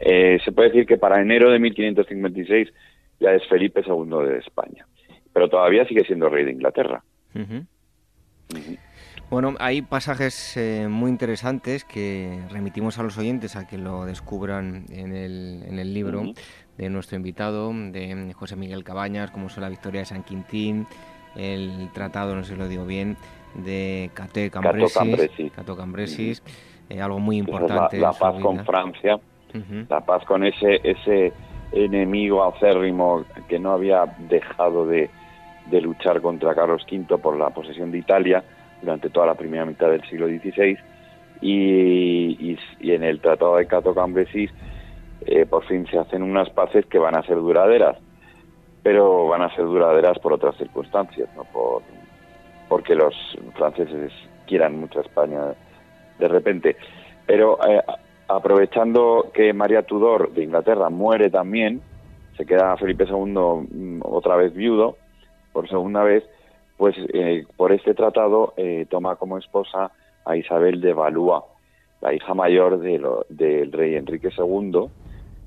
[0.00, 2.68] eh, se puede decir que para enero de 1556
[3.20, 4.86] ya es Felipe II de España,
[5.32, 7.04] pero todavía sigue siendo rey de Inglaterra.
[9.30, 14.86] Bueno, hay pasajes eh, muy interesantes que remitimos a los oyentes a que lo descubran
[14.90, 16.22] en el, en el libro
[16.76, 20.86] de nuestro invitado, de José Miguel Cabañas, como son la Victoria de San Quintín,
[21.36, 23.16] el tratado, no sé si lo digo bien,
[23.54, 26.42] de Cato Cambresis, Cato Cambresis
[26.88, 27.98] eh, algo muy importante.
[27.98, 29.18] La, paz con Francia,
[29.88, 31.32] la paz con ese, ese
[31.72, 35.10] enemigo acérrimo que no había dejado de,
[35.70, 38.44] de, luchar contra Carlos V por la posesión de Italia
[38.80, 40.76] durante toda la primera mitad del siglo XVI.
[41.40, 44.50] Y, y, en el Tratado de Cato Cambresis
[45.26, 47.96] eh, por fin se hacen unas paces que van a ser duraderas
[48.82, 51.82] pero van a ser duraderas por otras circunstancias, no por
[52.68, 53.14] porque los
[53.54, 54.12] franceses
[54.46, 55.40] quieran mucho a España
[56.18, 56.76] de repente.
[57.26, 57.82] Pero eh,
[58.28, 61.82] aprovechando que María Tudor de Inglaterra muere también,
[62.36, 64.96] se queda Felipe II mm, otra vez viudo,
[65.52, 66.24] por segunda vez,
[66.78, 69.90] pues eh, por este tratado eh, toma como esposa
[70.24, 71.42] a Isabel de Valois,
[72.00, 74.88] la hija mayor del rey Enrique II,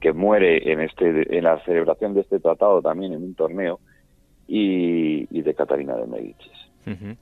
[0.06, 3.80] que muere en, este, en la celebración de este tratado también en un torneo,
[4.48, 7.18] y, de Catalina de Medicis.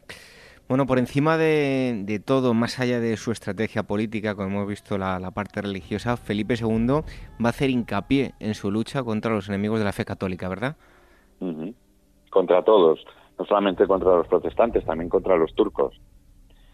[0.67, 5.32] Bueno, por encima de, todo, más allá de su estrategia política, como hemos visto la,
[5.32, 6.88] parte religiosa, Felipe II
[7.41, 10.76] va a hacer hincapié en su lucha contra los enemigos de la fe católica, ¿verdad?
[12.32, 13.00] Contra todos,
[13.39, 16.02] no solamente contra los protestantes, también contra los turcos.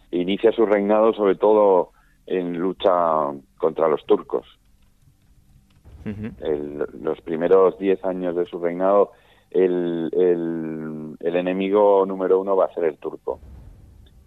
[0.09, 1.91] Inicia su reinado sobre todo
[2.25, 2.89] en lucha
[3.59, 4.58] contra los turcos
[7.01, 9.11] los primeros diez años de su reinado,
[9.51, 13.39] el, enemigo número uno va a ser el turco,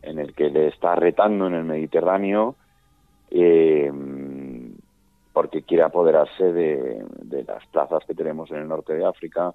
[0.03, 2.57] en el que le está retando en el Mediterráneo
[3.31, 3.91] eh,
[5.33, 7.05] porque quiere apoderarse de,
[7.47, 9.55] las plazas que tenemos en el norte de África,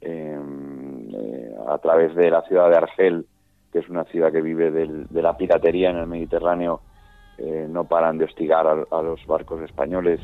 [0.00, 3.26] eh, eh, a través de la ciudad de Argel,
[3.72, 6.80] que es una ciudad que vive de la piratería en el Mediterráneo,
[7.68, 10.20] no paran de hostigar a los barcos españoles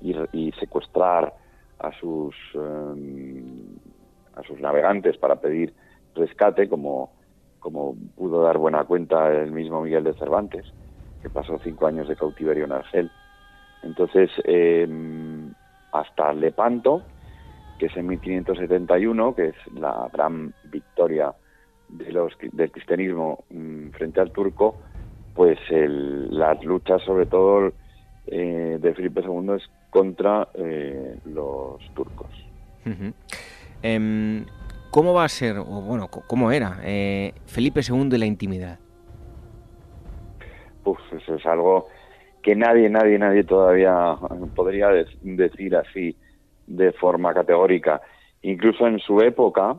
[0.00, 1.34] y, secuestrar
[1.78, 3.76] a sus em,
[4.34, 5.74] a sus navegantes para pedir
[6.14, 7.12] rescate como
[7.58, 10.64] como pudo dar buena cuenta el mismo Miguel de Cervantes
[11.22, 13.10] que pasó cinco años de cautiverio en Argel.
[13.82, 15.52] Entonces, em,
[15.92, 17.02] hasta Lepanto,
[17.78, 21.32] que es en 1571, que es la gran victoria
[21.88, 24.76] de los, del cristianismo mm, frente al turco,
[25.34, 27.72] pues las luchas sobre todo
[28.26, 32.30] eh, de Felipe II es contra eh, los turcos.
[33.82, 34.46] Em,
[34.90, 38.78] ¿Cómo va a ser, o bueno, cómo era eh, Felipe II de la intimidad?
[40.82, 41.86] Pues eso es algo
[42.42, 44.16] que nadie, nadie, nadie todavía
[44.56, 44.88] podría
[45.22, 46.16] decir así
[46.66, 48.00] de forma categórica.
[48.42, 49.76] Incluso en su época,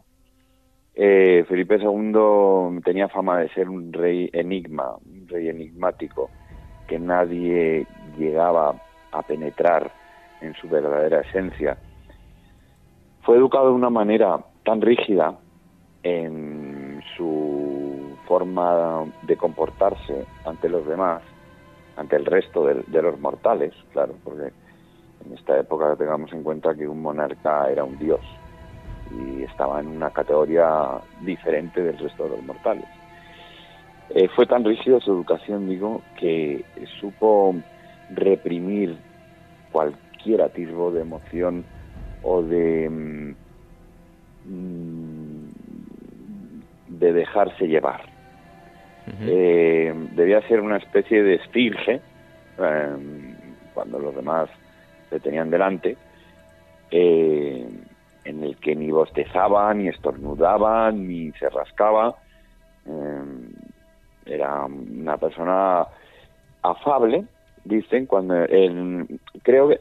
[0.93, 6.29] eh, Felipe II tenía fama de ser un rey enigma, un rey enigmático,
[6.87, 7.85] que nadie
[8.17, 8.75] llegaba
[9.11, 9.91] a penetrar
[10.41, 11.77] en su verdadera esencia.
[13.21, 15.37] Fue educado de una manera tan rígida
[16.03, 21.21] en su forma de comportarse ante los demás,
[21.97, 24.51] ante el resto de, los mortales, claro, porque
[25.25, 28.21] en esta época tengamos en cuenta que un monarca era un dios
[29.11, 32.85] y estaba en una categoría diferente del resto de los mortales.
[34.09, 36.65] Eh, fue tan rígido su educación, digo, que
[36.99, 37.55] supo
[38.09, 38.97] reprimir
[39.71, 40.10] cualquier
[40.41, 41.65] atisbo de emoción
[42.23, 43.31] o de, mm,
[46.87, 48.01] de dejarse llevar.
[49.23, 51.99] Eh, debía ser una especie de esfinge
[52.59, 53.35] eh,
[53.73, 54.49] cuando los demás
[55.09, 55.97] le tenían delante,
[56.91, 62.15] en el que ni bostezaba, ni estornudaba, ni se rascaba.
[64.25, 65.87] era una persona
[66.61, 67.25] afable,
[67.63, 68.35] dicen cuando
[69.43, 69.79] creo que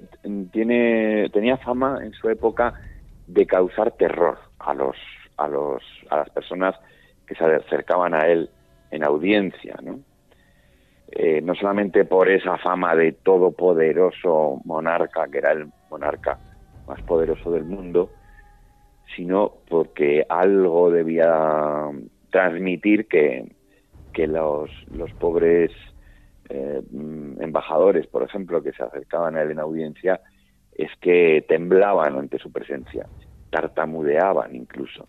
[0.52, 2.74] tiene tenía fama en su época
[3.26, 4.96] de causar terror a los
[5.36, 6.74] a los a las personas
[7.26, 8.50] que se acercaban a él
[8.90, 10.00] en audiencia no
[11.12, 16.38] eh, no solamente por esa fama de todopoderoso monarca que era el monarca
[16.86, 18.10] más poderoso del mundo
[19.16, 21.90] sino porque algo debía
[22.30, 23.52] transmitir que
[24.12, 25.70] que los, los pobres
[26.50, 26.82] eh,
[27.40, 30.20] embajadores, por ejemplo, que se acercaban a él en audiencia,
[30.72, 33.06] es que temblaban ante su presencia,
[33.50, 35.08] tartamudeaban incluso.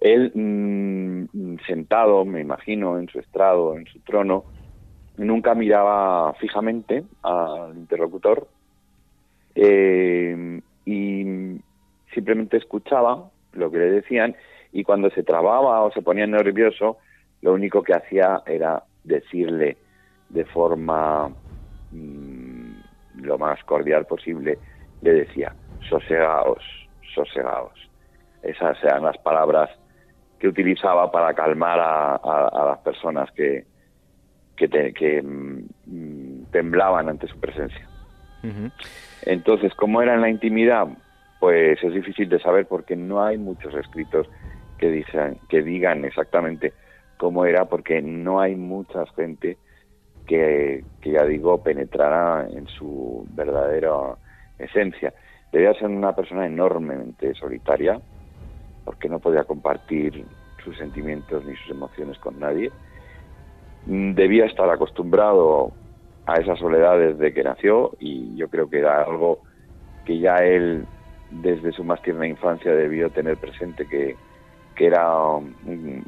[0.00, 4.44] Él, mm, sentado, me imagino, en su estrado, en su trono,
[5.16, 8.48] nunca miraba fijamente al interlocutor
[9.54, 11.60] eh, y
[12.12, 14.36] simplemente escuchaba lo que le decían
[14.72, 16.98] y cuando se trababa o se ponía nervioso,
[17.40, 19.78] lo único que hacía era decirle
[20.28, 21.28] de forma
[21.92, 22.70] mm,
[23.22, 24.58] lo más cordial posible,
[25.02, 25.52] le decía,
[25.88, 26.62] sosegaos,
[27.14, 27.72] sosegaos.
[28.42, 29.70] Esas eran las palabras
[30.38, 33.64] que utilizaba para calmar a, las personas que,
[34.56, 37.88] que, mm, temblaban ante su presencia.
[39.22, 40.86] Entonces, ¿cómo era en la intimidad?
[41.40, 44.28] Pues es difícil de saber porque no hay muchos escritos
[44.78, 46.72] que, digan, que digan exactamente
[47.16, 49.56] cómo era, porque no hay mucha gente
[50.26, 54.16] que, ya digo, penetrara en su verdadera
[54.58, 55.14] esencia.
[55.52, 58.00] Debía ser una persona enormemente solitaria,
[58.84, 60.24] porque no podía compartir
[60.64, 62.70] sus sentimientos ni sus emociones con nadie.
[63.86, 65.72] Debía estar acostumbrado
[66.26, 69.40] a esa soledad desde que nació y yo creo que era algo
[70.04, 70.84] que ya él
[71.30, 74.16] desde su más tierna infancia debió tener presente que,
[74.78, 76.04] era un,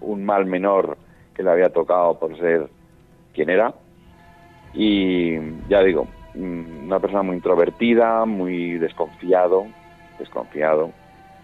[0.00, 0.96] un, mal menor
[1.34, 2.70] que le había tocado por ser
[3.36, 3.72] quién era.
[4.72, 5.36] Y
[5.68, 9.66] ya digo, mm, una persona muy introvertida, muy desconfiado,
[10.18, 10.90] desconfiado,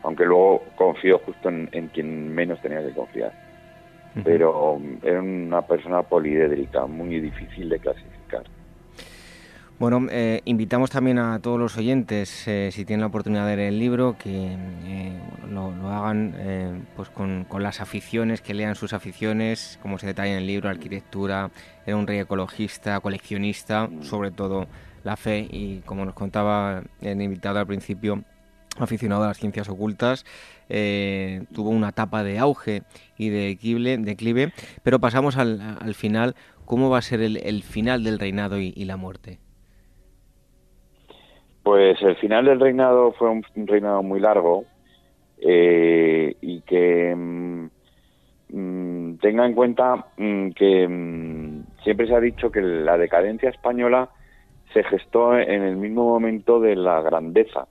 [0.02, 3.32] aunque luego confió justo en, quien menos tenía que confiar.
[4.24, 8.21] Pero mm, era una persona poliédrica, muy difícil de clasificar.
[9.78, 13.72] Bueno, eh, invitamos también a todos los oyentes, eh, si tienen la oportunidad de leer
[13.72, 19.98] el libro, que eh, lo, hagan pues con, las aficiones, que lean sus aficiones, como
[19.98, 21.50] se detalla en el libro, arquitectura,
[21.84, 24.68] era un rey ecologista, coleccionista, sobre todo
[25.02, 28.22] la fe y, como nos contaba el invitado al principio,
[28.78, 30.24] aficionado a las ciencias ocultas,
[30.68, 32.84] tuvo una etapa de auge
[33.18, 33.58] y de
[33.98, 34.52] declive
[34.84, 39.40] pero pasamos al, final, ¿cómo va a ser el, final del reinado y la muerte?
[41.62, 44.64] Pues el final del reinado fue un, reinado muy largo
[45.38, 47.68] eh, y que mm,
[48.48, 54.08] mm, tenga en cuenta mm, que siempre se ha dicho que la decadencia española
[54.72, 57.68] se gestó en el mismo momento de la grandeza.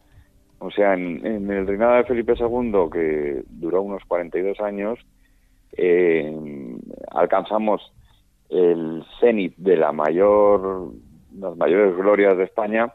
[0.60, 5.00] O sea, en, el reinado de Felipe II, que duró unos 42 años,
[5.74, 6.32] eh,
[7.10, 7.92] alcanzamos
[8.50, 10.92] el cenit de la mayor,
[11.36, 12.94] las mayores glorias de España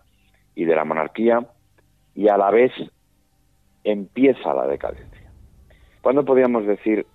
[0.57, 1.47] y de la monarquía,
[2.17, 2.73] y a la vez
[3.85, 5.31] empieza la decadencia.
[6.01, 7.07] ¿Cuándo podríamos decir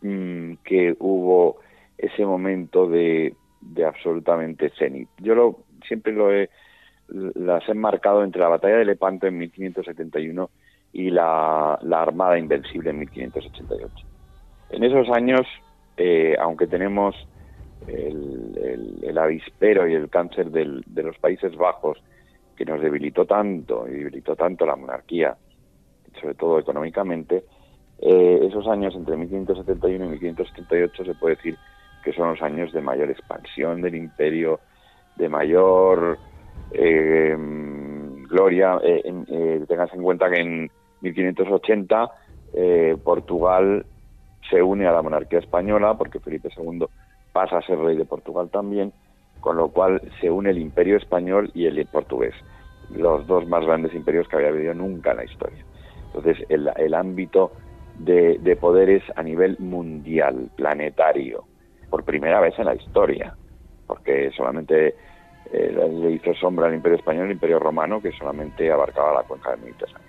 [0.00, 1.58] mm, que hubo
[1.98, 5.08] ese momento de, de absolutamente cenit?
[5.18, 6.48] Yo lo, siempre lo he,
[7.08, 10.48] las he marcado entre la batalla de Lepanto en 1571
[10.92, 14.06] y la, la Armada Invencible en 1588.
[14.70, 15.46] En esos años,
[15.96, 17.14] eh, aunque tenemos
[17.86, 22.02] el, el, avispero y el cáncer del, de los Países Bajos,
[22.60, 25.34] que nos debilitó tanto y debilitó tanto la monarquía,
[26.20, 27.42] sobre todo económicamente,
[27.98, 31.56] eh, esos años entre 1571 y 1578 se puede decir
[32.04, 34.60] que son los años de mayor expansión del imperio,
[35.16, 36.18] de mayor
[36.72, 37.34] eh,
[38.28, 38.78] gloria.
[38.82, 42.10] Eh, tengas en cuenta que en 1580
[43.02, 43.86] Portugal
[44.50, 46.84] se une a la monarquía española porque Felipe II
[47.32, 48.92] pasa a ser rey de Portugal también,
[49.40, 52.34] con lo cual se une el imperio español y el portugués,
[52.94, 55.64] los dos más grandes imperios que había habido nunca en la historia.
[56.06, 57.52] Entonces, el, ámbito
[57.98, 61.44] de, de, poderes a nivel mundial, planetario,
[61.88, 63.34] por primera vez en la historia,
[63.86, 64.94] porque solamente
[65.52, 69.50] eh, le hizo sombra al imperio español, el imperio romano, que solamente abarcaba la cuenca
[69.50, 70.08] del Mediterráneo.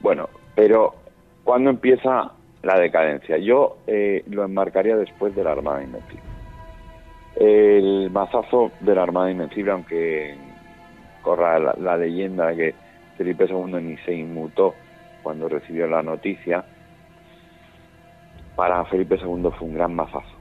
[0.00, 0.94] Bueno, pero
[1.42, 2.32] ¿cuándo empieza
[2.62, 3.38] la decadencia?
[3.38, 6.22] Yo eh, lo enmarcaría después de la Armada Invencible.
[7.34, 10.36] El mazazo de la Armada Invencible, aunque
[11.26, 12.72] corra la, la leyenda que
[13.16, 14.74] Felipe II ni se inmutó
[15.24, 16.64] cuando recibió la noticia,
[18.54, 20.36] para Felipe II fue un gran mazazo.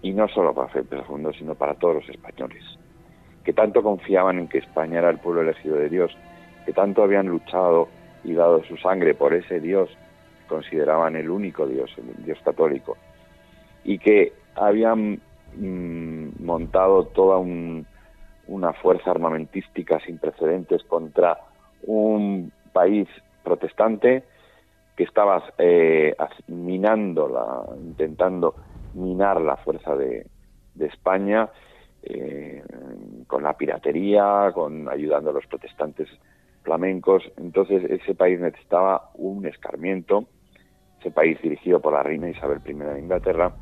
[0.00, 2.62] Y no solo para Felipe II, sino para todos los españoles,
[3.42, 6.16] que tanto confiaban en que España era el pueblo elegido de Dios,
[6.64, 7.88] que tanto habían luchado
[8.22, 9.90] y dado su sangre por ese Dios,
[10.48, 12.96] consideraban el único Dios, el Dios católico,
[13.82, 15.20] y que habían
[15.56, 17.38] mm, montado toda
[18.52, 21.38] una fuerza armamentística sin precedentes contra
[21.84, 23.08] un país
[23.42, 24.24] protestante
[24.94, 26.14] que estaba eh,
[26.48, 28.54] minando, la, intentando
[28.94, 30.26] minar la fuerza de,
[30.78, 31.48] España
[32.02, 32.62] eh,
[33.26, 36.08] con la piratería, con ayudando a los protestantes
[36.62, 37.22] flamencos.
[37.36, 40.26] Entonces ese país necesitaba un escarmiento,
[41.00, 43.54] ese país dirigido por la reina Isabel I de Inglaterra,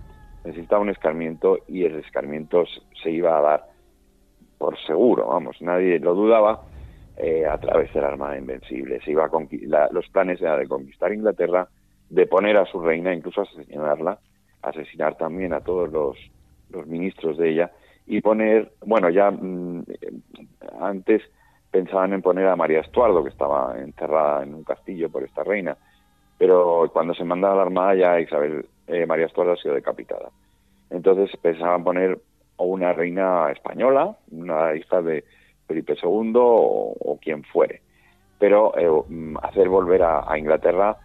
[0.45, 2.65] necesitaba un escarmiento y el escarmiento
[3.03, 3.71] se iba a dar
[4.61, 6.61] por seguro, vamos, nadie lo dudaba,
[7.17, 9.01] eh, a través de la Armada Invencible.
[9.01, 11.67] Se iba a los planes eran de conquistar Inglaterra,
[12.11, 14.19] de poner a su reina, incluso asesinarla,
[14.61, 16.19] asesinar también a todos los,
[16.69, 17.71] los ministros de ella
[18.07, 19.83] y poner, bueno, ya mm,
[20.79, 21.23] antes
[21.71, 25.75] pensaban en poner a María Estuardo, que estaba encerrada en un castillo por esta reina,
[26.37, 30.29] pero cuando se manda a la Armada ya Isabel eh, María Estuardo ha sido decapitada.
[30.91, 32.19] Entonces pensaban poner
[32.65, 35.25] una reina española, una hija de,
[35.71, 37.81] Felipe II o, quien fuere,
[38.41, 40.97] pero eh, mm, hacer volver a, Inglaterra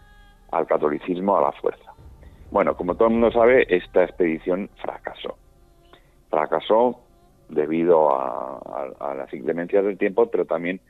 [0.52, 1.94] al catolicismo a la fuerza.
[2.50, 5.38] Bueno, como todo el mundo sabe, esta expedición fracasó.
[6.32, 7.00] Fracasó
[7.50, 10.82] debido a, las inclemencias del tiempo, pero también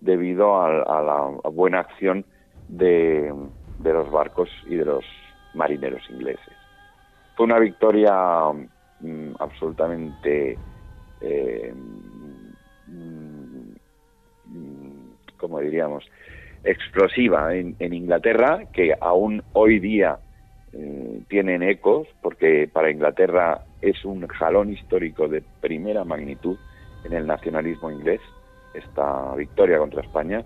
[0.00, 2.24] debido a, la buena acción
[2.68, 3.34] de,
[3.82, 5.04] los barcos y de los
[5.54, 6.54] marineros ingleses.
[7.36, 8.14] Fue una victoria
[9.04, 10.58] mm, absolutamente
[11.20, 11.74] eh,
[14.46, 16.04] Mm, como diríamos,
[16.62, 20.18] explosiva en, Inglaterra, que aún hoy día
[20.72, 26.56] eh, tienen ecos, porque para Inglaterra es un jalón histórico de primera magnitud
[27.04, 28.20] en el nacionalismo inglés,
[28.72, 30.44] esta victoria contra España,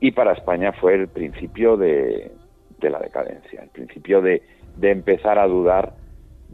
[0.00, 2.32] y para España fue el principio de,
[2.80, 4.42] la decadencia, el principio de
[4.82, 5.94] empezar a dudar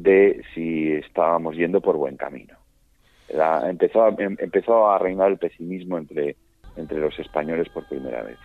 [0.02, 2.60] de si estábamos yendo por buen camino
[3.66, 6.36] empezó, a, em, empezó a reinar el pesimismo entre,
[6.76, 8.38] entre los españoles por primera vez.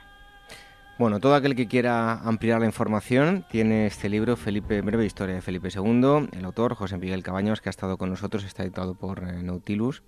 [0.98, 5.42] Bueno, todo aquel que quiera ampliar la información tiene este libro, Felipe, Breve Historia de
[5.42, 9.20] Felipe II, el autor José Miguel Cabaños, que ha estado con nosotros, está editado por
[9.20, 10.04] eh, Nautilus.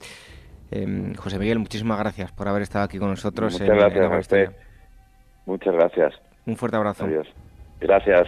[0.71, 3.59] Em, José Miguel, muchísimas gracias por haber estado aquí con nosotros.
[3.59, 4.53] Muchas gracias
[5.45, 6.13] Muchas gracias.
[6.45, 7.05] Un fuerte abrazo.
[7.05, 7.27] Adiós.
[7.79, 8.27] Gracias.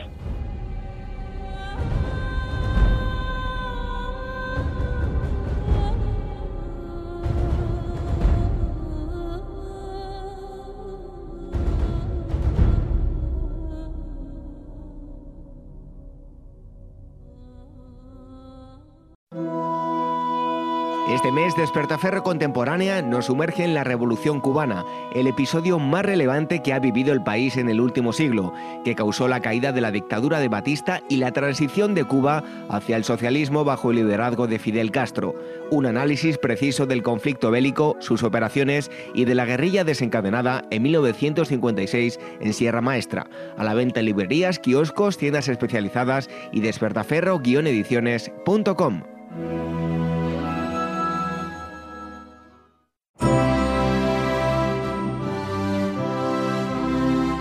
[21.30, 26.74] Este mes, Despertaferro Contemporánea nos sumerge en la Revolución Cubana, el episodio más relevante que
[26.74, 28.52] ha vivido el país en el último siglo,
[28.84, 32.98] que causó la caída de la dictadura de Batista y la transición de Cuba hacia
[32.98, 35.36] el socialismo bajo el liderazgo de Fidel Castro.
[35.70, 42.20] Un análisis preciso del conflicto bélico, sus operaciones y de la guerrilla desencadenada en 1956
[42.40, 43.28] en Sierra Maestra.
[43.56, 49.04] A la venta en librerías, kioscos, tiendas especializadas y despertaferro-ediciones.com.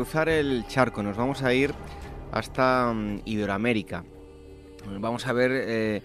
[0.00, 1.74] Cruzar el charco, nos vamos a ir
[2.32, 4.02] hasta mm, Iberoamérica.
[4.98, 6.02] Vamos a ver eh,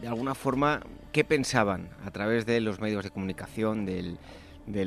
[0.00, 0.80] de alguna forma
[1.10, 4.16] qué pensaban a través de los medios de comunicación, del,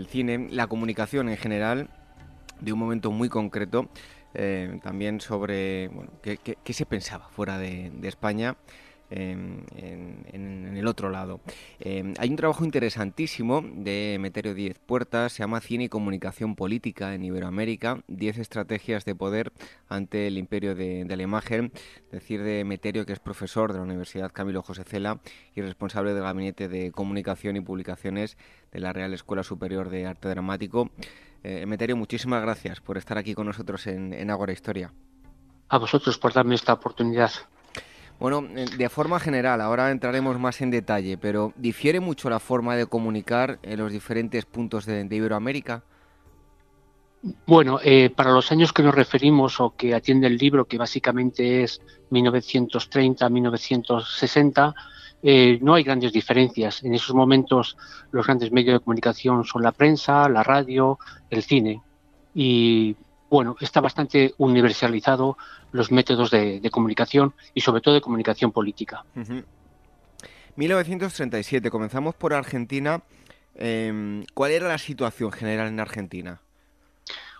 [0.08, 1.90] cine, la comunicación en general,
[2.62, 3.90] de un momento muy concreto,
[4.34, 8.56] eh, también sobre bueno, qué, se pensaba fuera de España.
[9.10, 11.40] En, en- el otro lado.
[11.80, 17.16] Eh, hay un trabajo interesantísimo de Emeterio Diez Puertas, se llama Cine y Comunicación Política
[17.16, 19.52] en Iberoamérica, 10 estrategias de poder
[19.90, 21.72] ante el imperio de, la imagen,
[22.12, 25.20] decir de Emeterio que es profesor de la Universidad Camilo José Cela
[25.56, 28.38] y responsable del Gabinete de Comunicación y Publicaciones
[28.72, 30.92] de la Real Escuela Superior de Arte Dramático.
[31.44, 34.94] Eh, Emeterio, muchísimas gracias por estar aquí con nosotros en, en Ágora Historia.
[35.70, 37.32] a vosotros por darme esta oportunidad.
[38.20, 42.76] Bueno, eh, de forma general, ahora entraremos más en detalle, pero ¿difiere mucho la forma
[42.76, 45.84] de comunicar en los diferentes puntos de, Iberoamérica?
[47.46, 51.64] Bueno, eh, para los años que nos referimos o que atiende el libro, que básicamente
[51.64, 54.74] es 1930-1960,
[55.24, 56.84] eh, no hay grandes diferencias.
[56.84, 57.78] En esos momentos
[58.12, 60.98] los grandes medios de comunicación son la prensa, la radio,
[61.30, 61.84] el cine.
[62.34, 62.96] Y
[63.30, 65.38] bueno, está bastante universalizado
[65.72, 69.04] los métodos de, de comunicación y sobre todo de comunicación política.
[69.16, 69.44] Ujú.
[70.58, 73.02] 1937, comenzamos por Argentina.
[73.56, 76.42] Em, ¿Cuál era la situación general en Argentina?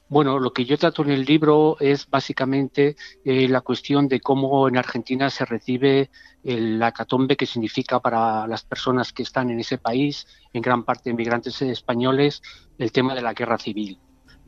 [0.10, 4.68] Bueno, lo que yo trato en el libro es básicamente eh, la cuestión de cómo
[4.68, 6.10] en Argentina se recibe
[6.44, 11.10] el acatombe que significa para las personas que están en ese país, en gran parte
[11.10, 12.42] inmigrantes españoles,
[12.78, 14.00] el tema de la guerra civil.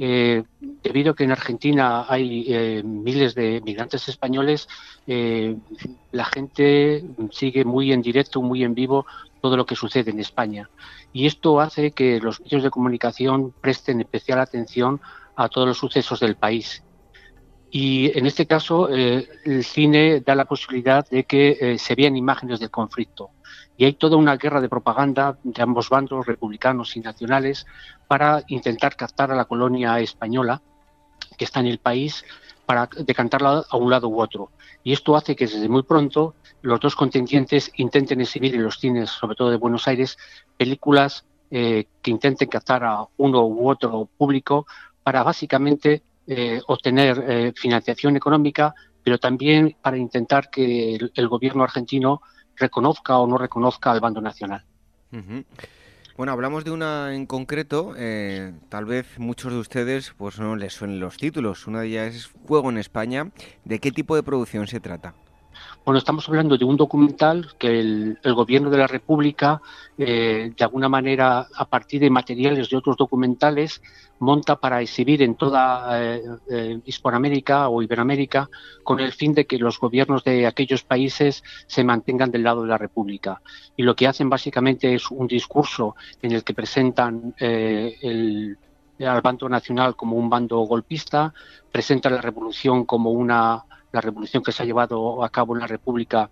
[0.01, 0.43] Eh,
[0.81, 4.69] debido a que en Argentina hay eh, miles de migrantes españoles,
[5.05, 5.57] eh,
[6.13, 9.05] la gente sigue muy en directo, muy en vivo
[9.41, 10.69] todo lo que sucede en España.
[11.11, 15.01] Y esto hace que los medios de comunicación presten especial atención
[15.35, 16.81] a todos los sucesos del país.
[17.69, 22.71] Y en este caso, el cine da la posibilidad de que se vean imágenes del
[22.71, 23.29] conflicto.
[23.79, 27.65] Y hay toda una guerra de propaganda de ambos bandos, republicanos y nacionales,
[28.09, 30.61] para intentar captar a la colonia española
[31.37, 32.25] que está en el país
[32.65, 34.51] para decantarla a un lado u otro.
[34.83, 39.11] Y esto hace que desde muy pronto los dos contendientes intenten exhibir en los cines,
[39.11, 40.17] sobre todo de Buenos Aires,
[40.57, 44.67] películas eh, que intenten captar a uno u otro público
[45.03, 51.63] para básicamente eh, obtener eh, financiación económica, pero también para intentar que el, el, gobierno
[51.63, 52.21] argentino
[52.59, 54.63] reconozca o no reconozca al bando nacional.
[56.17, 60.73] Bueno, hablamos de una en concreto, eh, tal vez muchos de ustedes pues no les
[60.73, 61.65] suenen los títulos.
[61.65, 63.31] Una de ellas es Fuego en España.
[63.63, 65.13] ¿De qué tipo de producción se trata?
[65.85, 69.61] Bueno, estamos hablando de un documental que el, el gobierno de la República,
[69.97, 73.81] eh, de alguna manera, a partir de materiales de otros documentales,
[74.19, 76.21] monta para exhibir en toda eh,
[76.51, 78.49] eh, Hispanoamérica o Iberoamérica
[78.83, 82.67] con el fin de que los gobiernos de aquellos países se mantengan del lado de
[82.67, 83.41] la República.
[83.75, 88.57] Y lo que hacen básicamente es un discurso en el que presentan eh, el,
[88.99, 91.33] al bando nacional como un bando golpista,
[91.71, 95.67] presentan la revolución como una la revolución que se ha llevado a cabo en la
[95.67, 96.29] República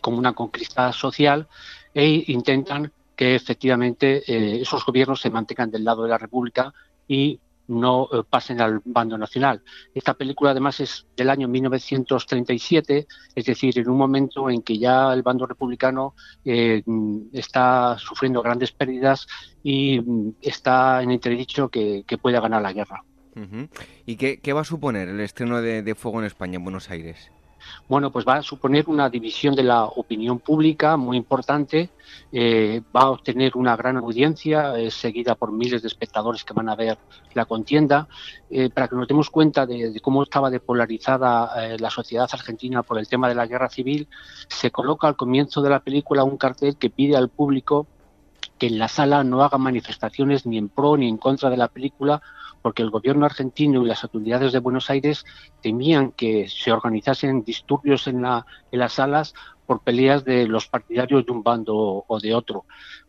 [0.00, 1.48] como una conquista social
[1.94, 6.72] e intentan que efectivamente eh, esos gobiernos se mantengan del lado de la República
[7.08, 9.62] y no eh, pasen al bando nacional.
[9.94, 15.12] Esta película además es del año 1937, es decir, en un momento en que ya
[15.12, 16.14] el bando republicano
[16.44, 16.82] eh,
[17.32, 19.26] está sufriendo grandes pérdidas
[19.62, 23.02] y mm, está en entredicho que, que pueda ganar la guerra.
[24.06, 27.30] ¿Y qué, va a suponer el estreno de Fuego en España, en Buenos Aires?
[27.88, 31.90] bueno, pues va a suponer una división de la opinión pública muy importante,
[32.32, 36.76] eh, va a obtener una gran audiencia, seguida por miles de espectadores que van a
[36.76, 36.98] ver
[37.34, 38.08] la contienda.
[38.50, 42.98] Eh, para que nos demos cuenta de, cómo estaba depolarizada eh, la sociedad argentina por
[42.98, 44.08] el tema de la guerra civil,
[44.48, 47.86] se coloca al comienzo de la película un cartel que pide al público
[48.58, 51.68] que en la sala no haga manifestaciones ni en pro ni en contra de la
[51.68, 52.22] película
[52.62, 55.24] porque el gobierno argentino y las autoridades de Buenos Aires
[55.62, 59.34] temían que se organizasen disturbios en, las salas
[59.66, 62.64] por peleas de los partidarios de un bando o de otro.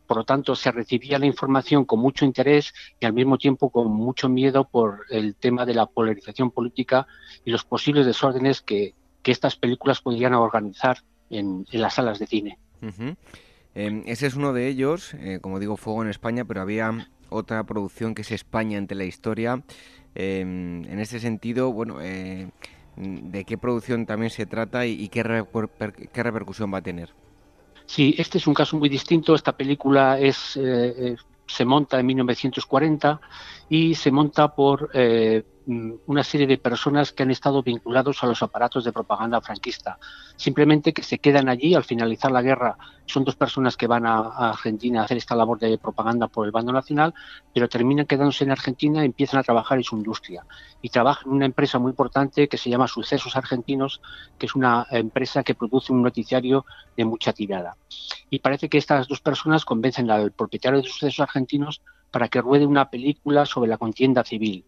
[0.08, 3.92] Por lo tanto, se recibía la información con mucho interés y al mismo tiempo con
[3.92, 7.06] mucho miedo por el tema de la polarización política
[7.44, 12.60] y los posibles desórdenes que, estas películas podrían organizar en, las salas de cine.
[13.76, 17.64] Em, ese es uno de ellos, eh, como digo, Fuego en España, pero había otra
[17.64, 19.62] producción que es España ante la historia.
[20.16, 22.50] Em, en ese sentido, bueno, eh,
[22.96, 25.24] ¿de qué producción también se trata y, qué,
[26.14, 27.10] qué, repercusión va a tener?
[27.86, 29.36] Sí, este es un caso muy distinto.
[29.36, 31.16] Esta película es, eh,
[31.46, 33.22] se monta en 1940
[33.70, 38.42] y se monta por Mm, una serie de personas que han estado vinculados a los
[38.42, 40.00] aparatos de propaganda franquista.
[40.38, 42.78] Simplemente que se quedan allí al finalizar la guerra.
[43.06, 46.54] Son dos personas que van a, Argentina a hacer esta labor de propaganda por el
[46.54, 47.14] bando nacional,
[47.54, 50.46] pero terminan quedándose en Argentina y empiezan a trabajar en su industria.
[50.82, 54.02] Y trabajan en una empresa muy importante que se llama Sucesos Argentinos,
[54.38, 56.66] que es una empresa que produce un noticiario
[56.96, 57.76] de mucha tirada.
[58.30, 62.66] Y parece que estas dos personas convencen al propietario de Sucesos Argentinos para que ruede
[62.66, 64.64] una película sobre la contienda civil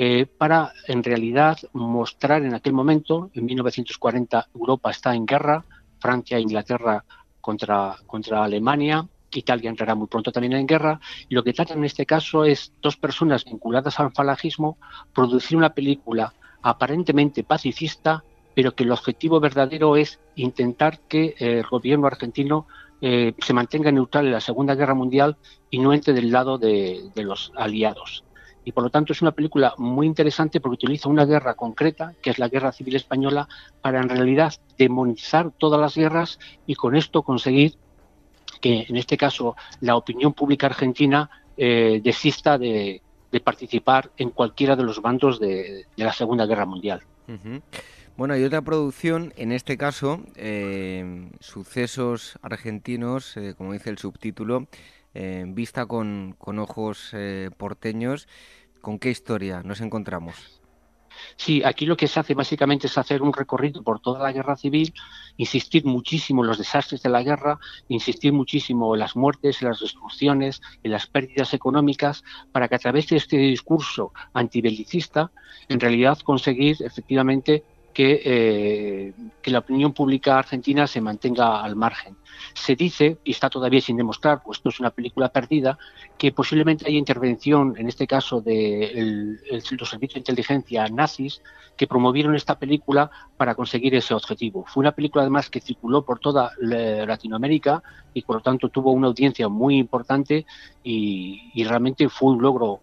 [0.00, 5.64] eh, para en realidad mostrar en aquel momento, en 1940, Europa está en guerra,
[5.98, 7.04] Francia e Inglaterra
[7.40, 11.84] contra, contra Alemania, Italia entrará muy pronto también en guerra, y lo que trata en
[11.84, 14.78] este caso es dos personas vinculadas al falangismo
[15.12, 16.32] producir una película
[16.62, 18.22] aparentemente pacifista,
[18.54, 22.68] pero que el objetivo verdadero es intentar que el gobierno argentino
[23.00, 25.36] eh, se mantenga neutral en la Segunda Guerra Mundial
[25.70, 28.24] y no entre del lado de los aliados
[28.68, 32.28] y por lo tanto es una película muy interesante porque utiliza una guerra concreta, que
[32.28, 33.48] es la Guerra Civil Española,
[33.80, 37.76] para en realidad demonizar todas las guerras y con esto conseguir
[38.60, 43.00] que en este caso la opinión pública argentina eh, desista de,
[43.42, 47.00] participar en cualquiera de los bandos de, la Segunda Guerra Mundial.
[48.18, 54.66] Bueno, hay otra producción, en este caso, eh, Sucesos Argentinos, eh, como dice el subtítulo,
[55.46, 57.12] vista con, con ojos
[57.56, 58.28] porteños.
[58.80, 60.58] ¿Con qué historia nos encontramos?
[61.36, 64.56] Sí, aquí lo que se hace básicamente es hacer un recorrido por toda la guerra
[64.56, 64.92] civil,
[65.36, 67.58] insistir muchísimo en los desastres de la guerra,
[67.88, 72.22] insistir muchísimo en las muertes, en las destrucciones, en las pérdidas económicas,
[72.52, 75.30] para que a través de este discurso antibelicista,
[75.68, 79.12] en realidad conseguir efectivamente que, eh,
[79.42, 82.16] que, la opinión pública argentina se mantenga al margen.
[82.54, 85.78] Se dice, y está todavía sin demostrar, pues esto es una película perdida,
[86.16, 91.42] que posiblemente haya intervención, en este caso de los servicios de inteligencia nazis,
[91.76, 94.64] que promovieron esta película para conseguir ese objetivo.
[94.66, 97.82] Fue una película además que circuló por toda Latinoamérica
[98.14, 100.44] y por lo tanto tuvo una audiencia muy importante
[100.82, 102.80] y, y realmente fue un logro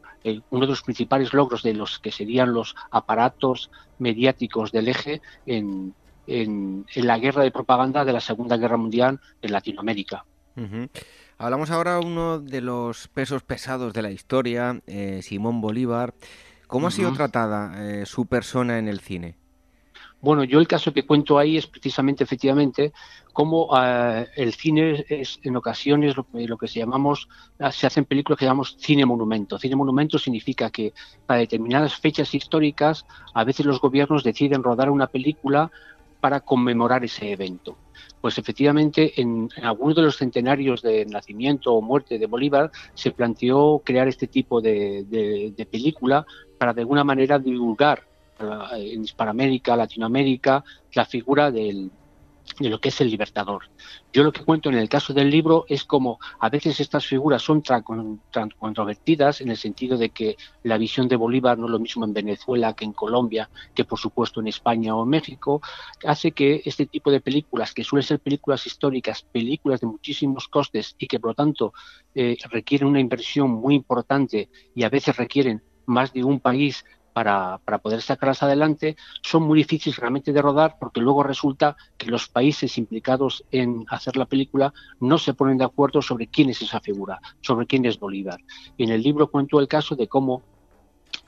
[0.50, 3.70] uno de los principales logros de los que serían los aparatos
[4.00, 5.94] mediáticos del eje en,
[6.28, 10.26] en, la guerra de propaganda de la Segunda Guerra Mundial en Latinoamérica.
[11.38, 16.14] Hablamos ahora uno de los pesos pesados de la historia, eh, Simón Bolívar.
[16.68, 19.36] ¿Cómo ha sido tratada eh, su persona en el cine?
[20.26, 22.94] Bueno, yo el caso que cuento ahí es precisamente, efectivamente,
[23.32, 28.40] cómo eh, el cine es en ocasiones lo, que se llamamos, ah, se hacen películas
[28.40, 29.60] que llamamos cine monumento.
[29.60, 30.94] Cine monumento significa que
[31.28, 33.06] para determinadas fechas históricas,
[33.36, 35.70] a veces los gobiernos deciden rodar una película
[36.22, 37.78] para conmemorar ese evento.
[38.20, 43.80] Pues efectivamente, en, algunos de los centenarios de nacimiento o muerte de Bolívar se planteó
[43.86, 46.26] crear este tipo de película
[46.58, 50.64] para de alguna manera divulgar en Hispanoamérica, Latinoamérica,
[50.94, 51.92] la figura del,
[52.60, 53.64] de lo que es el libertador.
[54.14, 57.42] Yo lo que cuento en el caso del libro es como a veces estas figuras
[57.42, 57.84] son tan,
[58.58, 62.14] controvertidas en el sentido de que la visión de Bolívar no es lo mismo en
[62.14, 65.62] Venezuela que en Colombia, que por supuesto en España o en México,
[66.06, 70.96] hace que este tipo de películas, que suelen ser películas históricas, películas de muchísimos costes
[70.98, 71.74] y que por lo tanto
[72.14, 76.86] eh, requieren una inversión muy importante y a veces requieren más de un país
[77.16, 82.12] para, para, poder sacarlas adelante, son muy difíciles realmente de rodar porque luego resulta que
[82.12, 86.62] los países implicados en hacer la película no se ponen de acuerdo sobre quién es
[86.62, 88.42] esa figura, sobre quién es Bolívar.
[88.76, 90.44] Y en el libro cuento el caso de cómo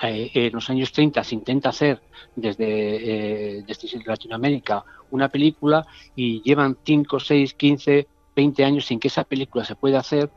[0.02, 2.02] eh, en los años 30 se intenta hacer
[2.36, 9.08] desde, eh, desde Latinoamérica una película y llevan 5, 6, 15, 20 años sin que
[9.08, 10.30] esa película se pueda hacer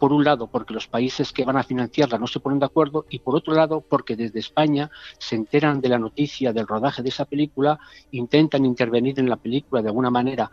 [0.00, 3.04] por un lado porque los países que van a financiarla no se ponen de acuerdo
[3.10, 7.10] y por otro lado porque desde España se enteran de la noticia del rodaje de
[7.10, 7.78] esa película,
[8.10, 10.50] intentan intervenir en la película de alguna manera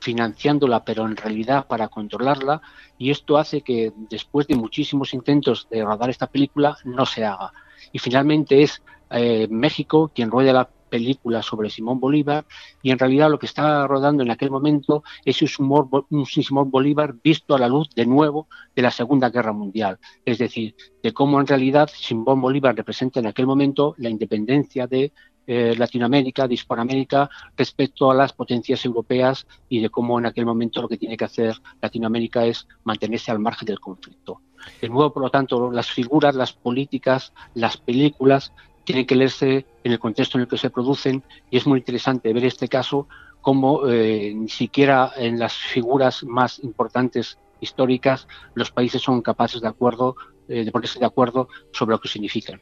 [0.00, 2.62] financiándola, pero en realidad para controlarla,
[2.96, 7.52] y esto hace que después de muchísimos intentos de rodar esta película no se haga.
[7.92, 12.46] Y finalmente es eh, México quien rueda la película sobre Simón Bolívar
[12.82, 17.54] y en realidad lo que está rodando en aquel momento es un Simón Bolívar visto
[17.54, 21.46] a la luz de nuevo de la Segunda Guerra Mundial, es decir, de cómo en
[21.46, 25.12] realidad Simón Bolívar representa en aquel momento la independencia de
[25.48, 30.82] eh, Latinoamérica, de Hispanoamérica, respecto a las potencias europeas y de cómo en aquel momento
[30.82, 34.40] lo que tiene que hacer Latinoamérica es mantenerse al margen del conflicto.
[34.80, 38.52] De nuevo, por lo tanto, las figuras, las políticas, las películas
[38.86, 42.32] tienen que leerse en el contexto en el que se producen y es muy interesante
[42.32, 43.08] ver este caso
[43.42, 49.68] como eh, ni siquiera en las figuras más importantes históricas los países son capaces de
[49.68, 50.16] acuerdo
[50.48, 52.60] eh, de ponerse de acuerdo sobre lo que significan.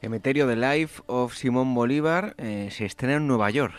[0.00, 3.74] Emeterio The Life of Simón Bolívar eh, se estrena en Nueva York.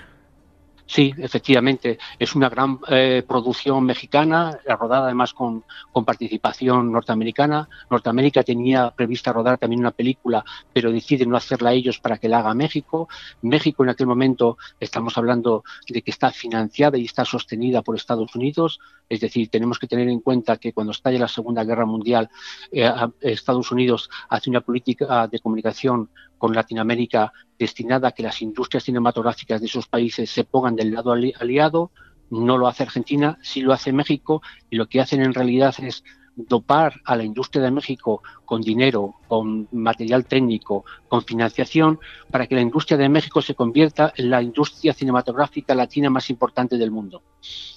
[0.89, 5.63] Sí, efectivamente, es una gran eh, producción mexicana, rodada además con,
[6.03, 7.69] participación norteamericana.
[7.91, 12.39] Norteamérica tenía prevista rodar también una película, pero decide no hacerla ellos para que la
[12.39, 13.07] haga México.
[13.43, 18.33] México en aquel momento estamos hablando de que está financiada y está sostenida por Estados
[18.35, 22.31] Unidos, es decir, tenemos que tener en cuenta que cuando estalla la Segunda Guerra Mundial,
[22.71, 26.09] eh, Estados Unidos hace una política de comunicación
[26.39, 31.11] con Latinoamérica destinada a que las industrias cinematográficas de esos países se pongan del lado
[31.11, 31.91] aliado.
[32.31, 36.03] No lo hace Argentina, sí lo hace México y lo que hacen en realidad es
[36.47, 41.99] dopar a la industria de México con dinero, con material técnico, con financiación,
[42.31, 46.77] para que la industria de México se convierta en la industria cinematográfica latina más importante
[46.77, 47.23] del mundo.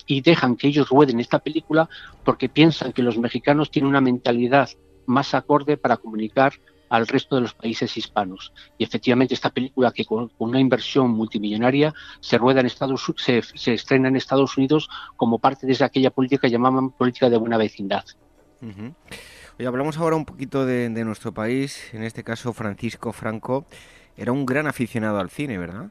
[0.06, 1.88] Y dejan que ellos rueden esta película
[2.24, 4.68] porque piensan que los mexicanos tienen una mentalidad
[5.06, 6.52] más acorde para comunicar
[6.92, 8.52] al resto de los países hispanos.
[8.76, 13.72] Y efectivamente esta película que con, una inversión multimillonaria se rueda en Estados se, se
[13.72, 18.04] estrena en Estados Unidos como parte de aquella política que llamaban política de buena vecindad.
[19.58, 23.64] Oye, hablamos ahora un poquito de, de nuestro país, en este caso Francisco Franco,
[24.14, 25.90] era un gran aficionado al cine, ¿verdad?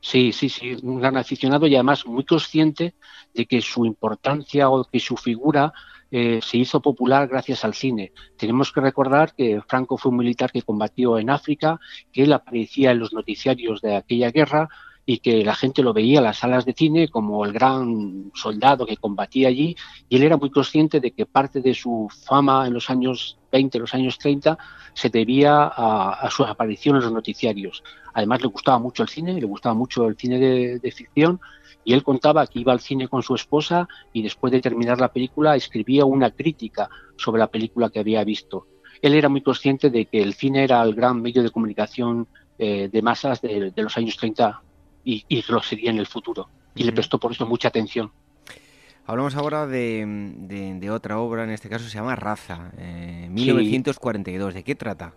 [0.00, 2.94] Sí, sí, sí, un gran aficionado y además muy consciente
[3.34, 5.72] de que su importancia o que su figura
[6.10, 8.12] eh, se hizo popular gracias al cine.
[8.36, 11.78] Tenemos que recordar que Franco fue un militar que combatió en África,
[12.12, 14.68] que él aparecía en los noticiarios de aquella guerra
[15.06, 18.86] y que la gente lo veía en las salas de cine como el gran soldado
[18.86, 19.74] que combatía allí
[20.08, 23.78] y él era muy consciente de que parte de su fama en los años 20,
[23.78, 24.58] los años 30
[24.92, 27.82] se debía a, su aparición en los noticiarios.
[28.14, 31.40] Además le gustaba mucho el cine, le gustaba mucho el cine de ficción
[31.84, 35.12] y él contaba que iba al cine con su esposa y después de terminar la
[35.12, 38.66] película escribía una crítica sobre la película que había visto.
[39.02, 42.28] Él era muy consciente de que el cine era el gran medio de comunicación
[42.58, 44.62] eh, de masas de, los años 30
[45.04, 46.48] y, y, lo sería en el futuro.
[46.74, 48.12] Y le prestó por eso mucha atención.
[49.06, 52.70] Hablamos ahora de, otra obra, en este caso se llama Raza,
[53.30, 54.52] 1942.
[54.52, 55.14] Eh, ¿De qué trata?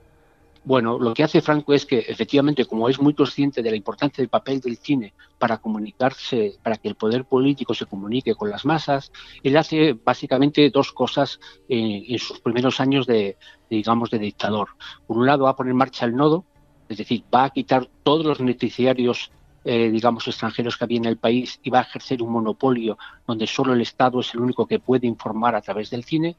[0.65, 4.21] Bueno, lo que hace Franco es que efectivamente, como es muy consciente de la importancia
[4.21, 8.63] del papel del cine para comunicarse, para que el poder político se comunique con las
[8.63, 9.11] masas,
[9.43, 13.37] él hace básicamente dos cosas en, sus primeros años de,
[13.69, 14.69] digamos, de dictador.
[15.05, 16.45] Por un lado, va a poner en marcha el nodo,
[16.87, 19.31] es decir, va a quitar todos los noticiarios
[19.65, 23.47] eh, digamos, extranjeros que había en el país y va a ejercer un monopolio donde
[23.47, 26.35] solo el Estado es el único que puede informar a través del cine.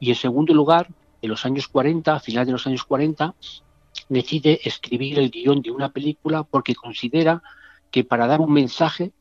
[0.00, 0.88] Y en segundo lugar,
[1.24, 3.34] en los años 40, a finales de los años 40,
[4.10, 7.42] decide escribir el guion de una película porque considera
[7.90, 9.12] que para dar un mensaje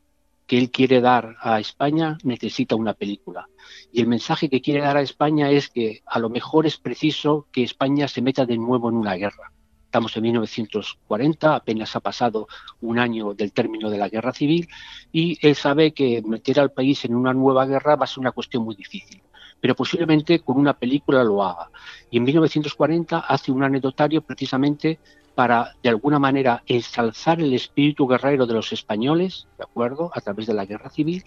[0.46, 3.48] que él quiere dar a España necesita una película.
[3.94, 7.48] Y el mensaje que quiere dar a España es que a lo mejor es preciso
[7.54, 9.54] que España se meta de nuevo en una guerra.
[9.86, 12.48] Estamos en 1940, apenas ha pasado
[12.82, 14.68] un año del término de la guerra civil
[15.14, 18.32] y él sabe que meter al país en una nueva guerra va a ser una
[18.32, 19.22] cuestión muy difícil
[19.64, 21.70] pero posiblemente con una película lo haga.
[22.12, 25.00] Y en 1940 hace un anecdotario precisamente
[25.36, 30.48] para, de alguna manera, ensalzar el espíritu guerrero de los españoles, ¿de acuerdo?, a través
[30.48, 31.24] de la guerra civil,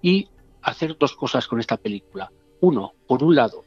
[0.00, 0.28] y
[0.62, 2.30] hacer dos cosas con esta película.
[2.60, 3.64] Uno, por un lado,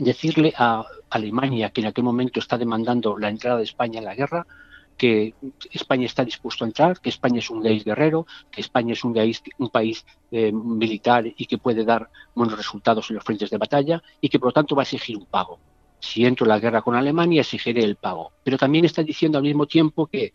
[0.00, 4.16] decirle a, Alemania, que en aquel momento está demandando la entrada de España en la
[4.16, 4.48] guerra,
[4.96, 5.34] que
[5.72, 9.12] España está dispuesto a entrar, que España es un país guerrero, que España es un
[9.12, 13.58] país, un país eh, militar y que puede dar buenos resultados en los frentes de
[13.58, 15.58] batalla y que por lo tanto va a exigir un pago.
[16.00, 18.32] Si entro en la guerra con Alemania, exigiré el pago.
[18.44, 20.34] Pero también está diciendo al mismo tiempo que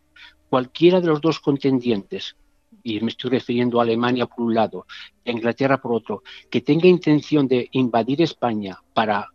[0.50, 2.36] cualquiera de los dos contendientes,
[2.82, 4.88] y me estoy refiriendo a Alemania por un lado
[5.26, 9.28] a Inglaterra por otro, que tenga intención de invadir España para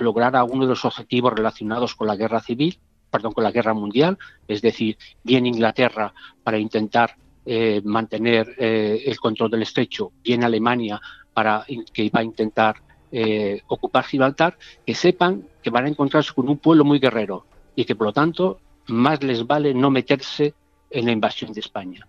[0.00, 2.78] lograr alguno de los objetivos relacionados con la guerra civil,
[3.10, 9.18] perdón, con la guerra mundial, es decir, bien Inglaterra para intentar eh, mantener eh, el
[9.18, 11.00] control del estrecho, bien Alemania
[11.32, 12.76] para que va a intentar
[13.12, 14.56] eh, ocupar Gibraltar,
[14.86, 17.44] que sepan que van a encontrarse con un pueblo muy guerrero
[17.74, 20.54] y que por lo tanto más les vale no meterse
[20.90, 22.06] en la invasión de España.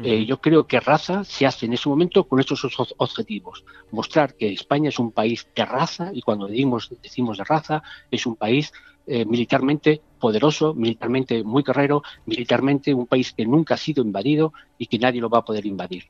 [0.00, 2.64] Eh, yo creo que raza se hace en ese momento con estos
[2.98, 3.64] objetivos.
[3.90, 8.24] Mostrar que España es un país de raza y cuando decimos, decimos de raza es
[8.24, 8.72] un país
[9.08, 14.86] eh, militarmente poderoso, militarmente muy guerrero, militarmente un país que nunca ha sido invadido y
[14.86, 16.04] que nadie lo va a poder invadir.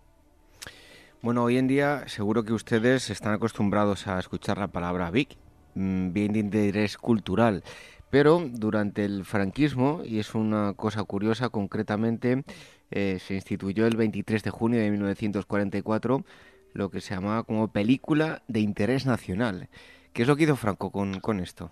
[1.23, 5.37] Bueno, hoy en día seguro que ustedes están acostumbrados a escuchar la palabra BIC,
[5.75, 7.63] mm, bien de interés cultural.
[8.11, 12.45] Pero durante el franquismo, y es una cosa curiosa concretamente,
[12.91, 16.25] eh, se instituyó el 23 de junio de 1944
[16.73, 19.69] lo que se llamaba como película de interés nacional.
[20.13, 21.71] ¿Qué es lo que hizo Franco con, esto?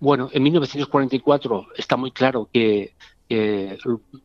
[0.00, 2.94] Bueno, en 1944 está muy claro que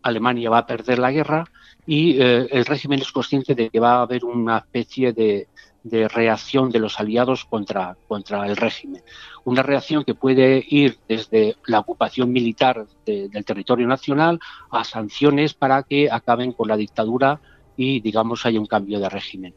[0.01, 1.45] Alemania va a perder la guerra
[1.85, 5.47] y eh, el régimen es consciente de que va a haber una especie de,
[5.83, 9.03] reacción de los aliados contra, contra el régimen.
[9.43, 14.39] Una reacción que puede ir desde la ocupación militar del territorio nacional
[14.71, 17.39] a sanciones para que acaben con la dictadura
[17.77, 19.53] y, digamos, haya un cambio de régimen.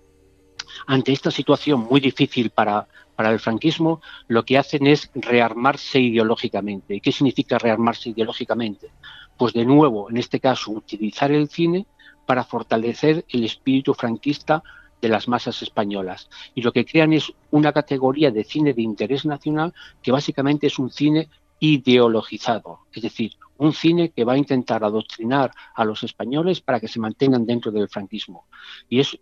[0.87, 2.89] Ante esta situación muy difícil para,
[3.19, 6.95] para el franquismo, lo que hacen es rearmarse ideológicamente.
[6.95, 8.93] ¿Y qué significa rearmarse ideológicamente?
[9.37, 11.85] Pues de nuevo, en este caso, utilizar el cine
[12.27, 14.63] para fortalecer el espíritu franquista
[15.03, 16.31] de las masas españolas.
[16.55, 20.79] Y lo que crean es una categoría de cine de interés nacional que básicamente es
[20.79, 26.61] un cine ideologizado, es decir, un cine que va a intentar adoctrinar a los españoles
[26.61, 28.47] para que se mantengan dentro del franquismo.
[28.89, 29.19] Y es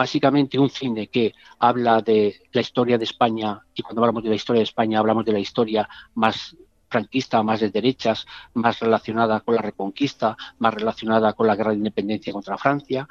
[0.00, 4.34] básicamente un cine que habla de la historia de España, y cuando hablamos de la
[4.34, 6.56] historia de España hablamos de la historia más
[6.88, 11.76] franquista, más de derechas, más relacionada con la reconquista, más relacionada con la guerra de
[11.76, 13.06] independencia contra Francia,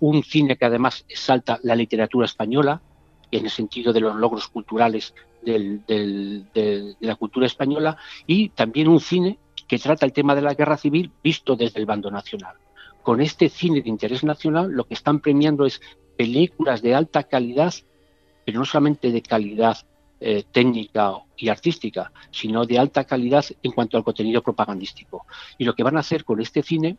[0.00, 2.82] un cine que además exalta la literatura española,
[3.30, 9.38] en el sentido de los logros culturales de la cultura española, y también un cine
[9.66, 12.56] que trata el tema de la guerra civil visto desde el bando nacional.
[13.04, 15.82] Con este cine de interés nacional lo que están premiando es
[16.16, 17.74] películas de alta calidad,
[18.46, 19.76] pero no solamente de calidad
[20.20, 25.26] eh, técnica y artística, sino de alta calidad en cuanto al contenido propagandístico.
[25.58, 26.96] Y lo que van a hacer con este cine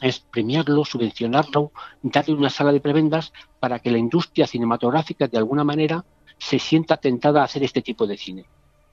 [0.00, 5.64] es premiarlo, subvencionarlo, darle una sala de prebendas para que la industria cinematográfica de alguna
[5.64, 6.04] manera
[6.38, 8.44] se sienta tentada a hacer este tipo de cine.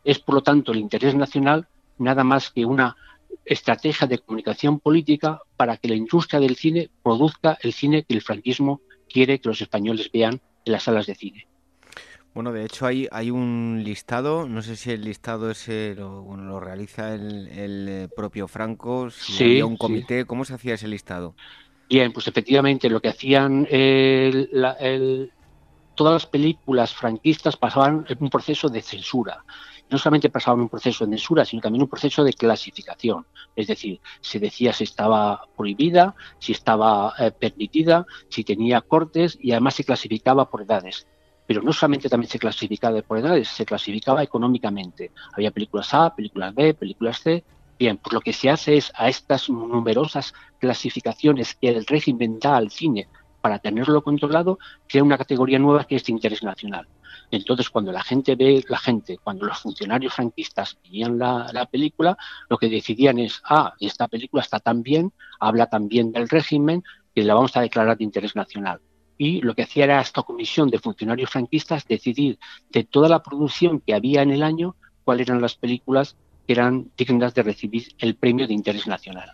[0.04, 1.68] Es por lo tanto el interés nacional
[2.00, 2.96] nada más que una
[3.46, 8.22] estrategia de comunicación política para que la industria del cine produzca el cine que el
[8.22, 11.48] franquismo quiere que los españoles vean en las salas de cine.
[12.34, 16.44] Bueno, de hecho hay, hay un listado, no sé si el listado ese lo, bueno,
[16.44, 21.34] lo realiza el, el, propio Franco, si había un comité, ¿cómo se hacía ese listado?
[21.90, 25.32] Bien, pues efectivamente lo que hacían el,
[25.96, 29.44] todas las películas franquistas pasaban un proceso de censura.
[29.90, 33.26] No solamente pasaban un proceso de censura, sino también un proceso de clasificación.
[33.56, 39.52] Es decir, se decía si estaba prohibida, si estaba eh, permitida, si tenía cortes y
[39.52, 41.08] además se clasificaba por edades
[41.48, 45.12] pero no solamente también se clasificaba por edades, se clasificaba económicamente.
[45.32, 47.44] Había películas A, películas B, películas C.
[47.80, 52.58] Bien, pues lo que se hace es a estas numerosas clasificaciones que el régimen da
[52.58, 53.08] al cine
[53.42, 56.88] para tenerlo controlado, crea una categoría nueva que es de interés nacional.
[57.30, 62.18] Entonces, cuando la gente ve, la gente, cuando los funcionarios franquistas veían la, la, película,
[62.50, 66.84] lo que decidían es, ah, esta película está tan bien, habla tan bien del régimen,
[67.14, 68.80] que la vamos a declarar de interés nacional
[69.18, 72.38] y lo que hacía era esta comisión de funcionarios franquistas decidir
[72.70, 76.16] de toda la producción que había en el año cuáles eran las películas
[76.46, 79.32] que eran dignas de recibir el premio de interés nacional.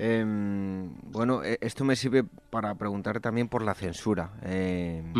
[0.00, 4.30] Em, bueno, e, esto me sirve para preguntar también por la censura.
[4.44, 5.12] Em,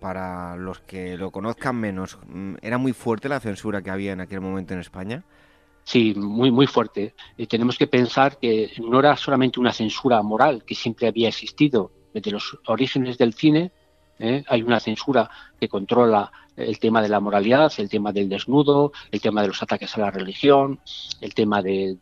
[0.00, 4.22] para los que lo conozcan menos, mm, ¿era muy fuerte la censura que había en
[4.22, 5.24] aquel momento en España?
[5.84, 7.14] Sí, muy, muy fuerte.
[7.36, 11.92] Y tenemos que pensar que no era solamente una censura moral que siempre había existido,
[12.14, 13.72] desde los orígenes del cine,
[14.18, 14.44] ¿eh?
[14.48, 19.20] Hay una censura que controla el tema de la moralidad, el tema del desnudo, el
[19.20, 20.78] tema de los ataques a la religión,
[21.20, 21.96] el tema de,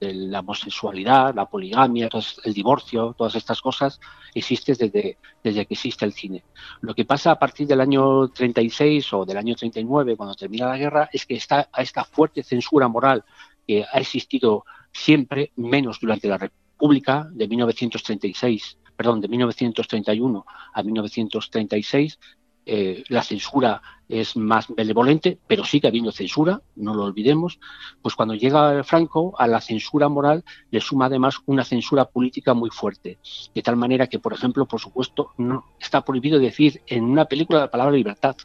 [0.00, 2.08] la homosexualidad, la poligamia,
[2.44, 3.98] el divorcio, todas estas cosas
[4.34, 6.44] existen desde, desde que existe el cine.
[6.82, 10.76] Lo que pasa a partir del año 36 o del año 39, cuando termina la
[10.76, 13.24] guerra, es que está esta fuerte censura moral
[13.66, 20.44] que ha existido siempre, menos durante la República de 1936 perdón, de 1931
[20.74, 22.18] a 1936,
[22.66, 27.58] eh, la censura es más benevolente, pero sigue habiendo censura, no lo olvidemos,
[28.02, 32.68] pues cuando llega Franco a la censura moral le suma además una censura política muy
[32.68, 33.18] fuerte,
[33.54, 37.60] de tal manera que, por ejemplo, por supuesto, no está prohibido decir en una película
[37.60, 38.36] la palabra libertad,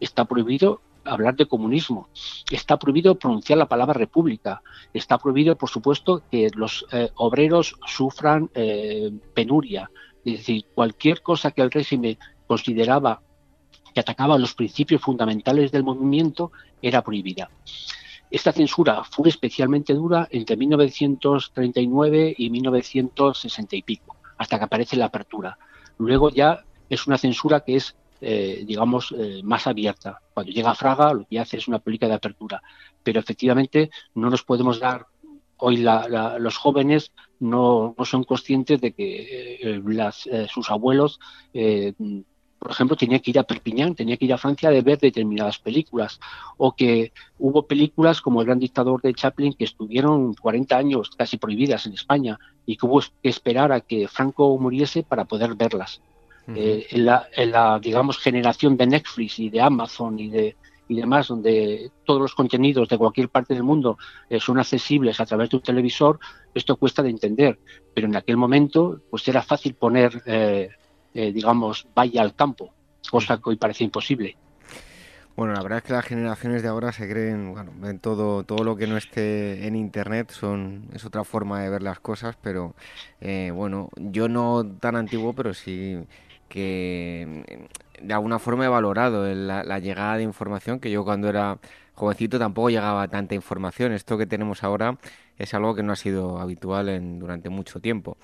[0.00, 2.08] está prohibido hablar de comunismo.
[2.50, 4.62] Está prohibido pronunciar la palabra república.
[4.92, 9.90] Está prohibido, por supuesto, que los eh, obreros sufran eh, penuria.
[10.24, 13.22] Es decir, cualquier cosa que el régimen consideraba
[13.94, 17.50] que atacaba los principios fundamentales del movimiento era prohibida.
[18.30, 25.06] Esta censura fue especialmente dura entre 1939 y 1960 y pico, hasta que aparece la
[25.06, 25.58] apertura.
[25.98, 30.20] Luego ya es una censura que es eh, digamos, eh, más abierta.
[30.34, 32.62] Cuando llega Fraga, lo que hace es una política de apertura.
[33.02, 35.06] Pero efectivamente no nos podemos dar,
[35.56, 41.18] hoy los jóvenes no, son conscientes de que eh, las, sus abuelos,
[42.60, 45.58] por ejemplo, tenían que ir a Perpiñán, tenían que ir a Francia de ver determinadas
[45.58, 46.20] películas.
[46.58, 51.38] O que hubo películas como El Gran Dictador de Chaplin que estuvieron 40 años casi
[51.38, 56.02] prohibidas en España y que hubo que esperar a que Franco muriese para poder verlas.
[56.54, 60.56] Eh, en, la, digamos, generación de Netflix y de Amazon y de
[60.88, 63.96] y demás, donde todos los contenidos de cualquier parte del mundo
[64.28, 66.18] eh, son accesibles a través de un televisor,
[66.52, 67.60] esto cuesta de entender.
[67.94, 70.68] Pero en aquel momento, pues era fácil poner, eh,
[71.14, 72.74] digamos, vaya al campo,
[73.08, 74.36] cosa que hoy parece imposible.
[75.36, 78.64] Bueno, la verdad es que las generaciones de ahora se creen, bueno, ven todo, todo
[78.64, 82.74] lo que no esté en internet, son, es otra forma de ver las cosas, pero
[83.20, 86.04] bueno, yo no tan antiguo, pero sí
[86.50, 87.44] que
[88.02, 91.58] mm, de alguna forma he valorado la, llegada de información, que yo cuando era
[91.94, 93.92] jovencito tampoco llegaba tanta información.
[93.92, 94.98] Esto que tenemos ahora
[95.38, 98.16] es algo que no ha sido habitual en, durante mucho tiempo.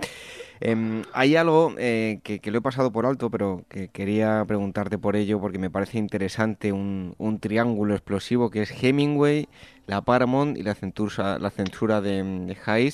[0.61, 5.15] Em, hay algo eh, que, lo he pasado por alto, pero que quería preguntarte por
[5.15, 9.49] ello porque me parece interesante, un, triángulo explosivo que es Hemingway,
[9.87, 12.93] la Paramount y la censura, la censura de, de.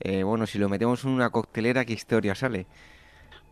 [0.00, 2.66] Eh, bueno, si lo metemos en una coctelera, ¿qué historia sale?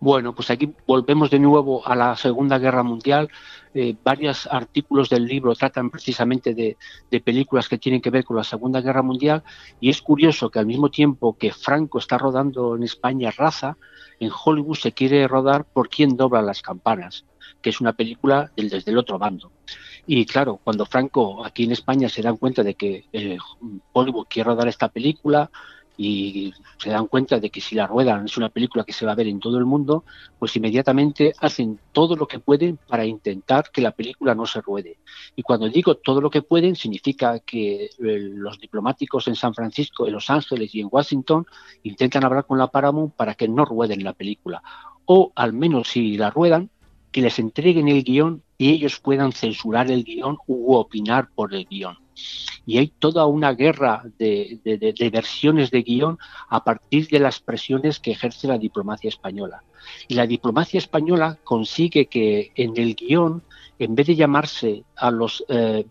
[0.02, 3.28] Bueno, pues aquí volvemos de nuevo a la Segunda Guerra Mundial.
[3.72, 6.76] Eh, varios artículos del libro tratan precisamente de,
[7.20, 9.44] películas que tienen que ver con la Segunda Guerra Mundial
[9.78, 13.76] y es curioso que al mismo tiempo que Franco está rodando en España Raza,
[14.18, 17.24] en Hollywood se quiere rodar por quién dobla las campanas,
[17.60, 19.52] que es una película del, desde el otro bando.
[20.04, 23.38] Y claro, cuando Franco aquí en España se dan cuenta de que eh,
[23.92, 25.48] Hollywood quiere rodar esta película,
[25.96, 29.12] y se dan cuenta de que si la ruedan es una película que se va
[29.12, 30.04] a ver en todo el mundo,
[30.38, 34.98] pues inmediatamente hacen todo lo que pueden para intentar que la película no se ruede.
[35.36, 40.06] Y cuando digo todo lo que pueden, significa que eh, los diplomáticos en San Francisco,
[40.06, 41.46] en Los Ángeles y en Washington
[41.82, 44.62] intentan hablar con la Paramount para que no rueden la película.
[45.04, 46.70] O al menos si la ruedan,
[47.10, 51.66] que les entreguen el guion y ellos puedan censurar el guion u opinar por el
[51.66, 52.01] guion
[52.66, 58.12] y hay toda una guerra de, versiones de guion a partir de las presiones que
[58.12, 59.62] ejerce la diplomacia española.
[60.08, 63.42] Y la diplomacia española consigue que en el guion,
[63.78, 65.84] en vez de llamarse a los eh,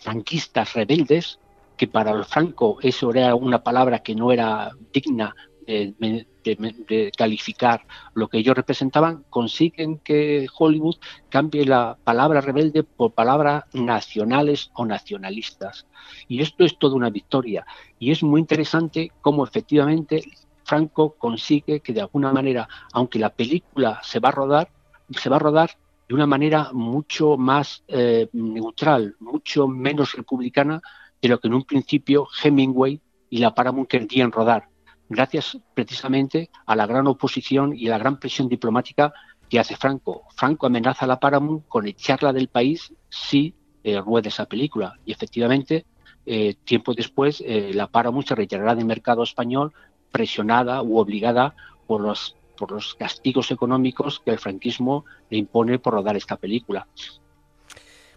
[0.00, 1.38] franquistas rebeldes,
[1.76, 5.34] que para el Franco eso era una palabra que no era digna
[5.66, 10.96] de, calificar lo que ellos representaban, consiguen que Hollywood
[11.28, 15.86] cambie la palabra rebelde por palabras nacionales o nacionalistas.
[16.28, 17.66] Y esto es toda una victoria.
[17.98, 20.22] Y es muy interesante cómo efectivamente
[20.64, 24.70] Franco consigue que de alguna manera, aunque la película se va a rodar,
[25.10, 25.70] se va a rodar
[26.08, 30.82] de una manera mucho más eh, neutral, mucho menos republicana
[31.20, 33.00] de lo que en un principio Hemingway
[33.30, 34.68] y la Paramount querían rodar
[35.08, 39.12] gracias precisamente a la gran oposición y la gran presión diplomática
[39.48, 40.24] que hace Franco.
[40.34, 44.98] Franco amenaza a la Paramount con echarla del país si eh, rueda esa película.
[45.04, 45.84] Y efectivamente,
[46.26, 49.72] eh, tiempo después, eh, la Paramount se retirará del mercado español
[50.10, 51.54] presionada u obligada
[51.86, 56.86] por los, por los castigos económicos que el franquismo le impone por rodar esta película.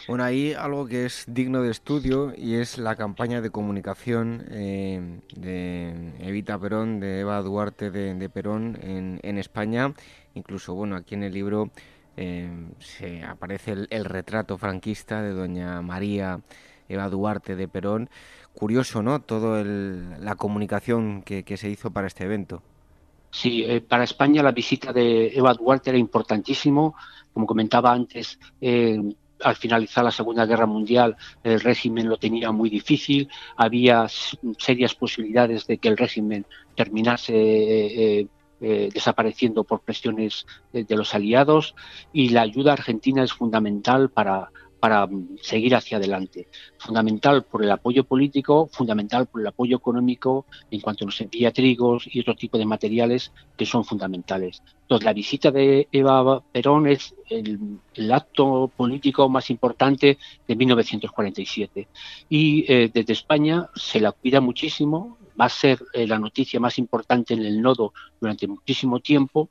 [0.08, 5.20] Bueno, ahí algo que es digno de estudio y es la campaña de comunicación eh,
[5.36, 9.94] de Evita Perón, de Eva Duarte de, Perón en, España.
[10.34, 11.72] Incluso, bueno, aquí en el libro
[12.16, 16.40] se aparece el, retrato franquista de doña María
[16.88, 18.10] Eva Duarte de Perón.
[18.54, 19.22] Curioso, ¿no?
[19.22, 22.64] Todo la comunicación que, se hizo para este evento.
[23.30, 26.96] Sí, eh, para España la visita de Eva Duarte era importantísimo.
[27.34, 29.00] Como comentaba antes, eh,
[29.42, 34.08] al finalizar la Segunda Guerra Mundial el régimen lo tenía muy difícil, había
[34.58, 38.28] serias posibilidades de que el régimen terminase eh,
[38.92, 41.76] desapareciendo por presiones de los aliados.
[42.12, 44.50] Y la ayuda argentina es fundamental para,
[44.80, 45.08] para
[45.42, 46.48] seguir hacia adelante.
[46.78, 52.08] Fundamental por el apoyo político, fundamental por el apoyo económico en cuanto nos envía trigos
[52.12, 54.62] y otro tipo de materiales que son fundamentales.
[54.82, 60.18] Entonces, la visita de Eva Perón es el, acto político más importante
[60.48, 61.88] de 1947.
[62.30, 66.78] Y eh, desde España se la cuida muchísimo, va a ser eh, la noticia más
[66.78, 69.50] importante en el nodo durante muchísimo tiempo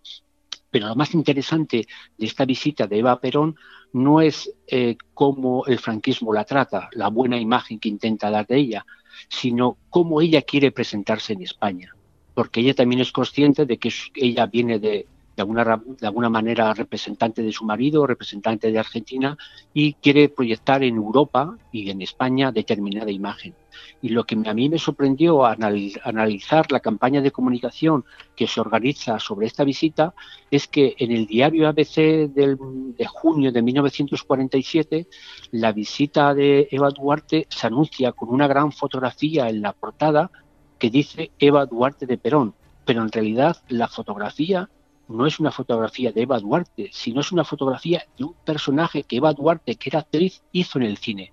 [0.76, 1.86] pero lo más interesante
[2.18, 3.56] de esta visita de Eva Perón
[3.94, 8.58] no es eh, cómo el franquismo la trata, la buena imagen que intenta dar de
[8.58, 8.86] ella,
[9.30, 11.94] sino cómo ella quiere presentarse en España.
[12.34, 15.06] Porque ella también es consciente de que ella viene de,
[15.36, 19.36] de alguna, de alguna manera representante de su marido, representante de Argentina,
[19.74, 23.54] y quiere proyectar en Europa y en España determinada imagen.
[24.00, 25.58] Y lo que a mí me sorprendió al
[26.02, 30.14] analizar la campaña de comunicación que se organiza sobre esta visita
[30.50, 31.96] es que en el diario ABC
[32.28, 35.06] de junio de 1947,
[35.52, 40.30] la visita de Eva Duarte se anuncia con una gran fotografía en la portada
[40.78, 44.68] que dice Eva Duarte de Perón, pero en realidad la fotografía
[45.08, 49.16] no es una fotografía de Eva Duarte, sino es una fotografía de un personaje que
[49.16, 51.32] Eva Duarte, que era actriz, hizo en el cine.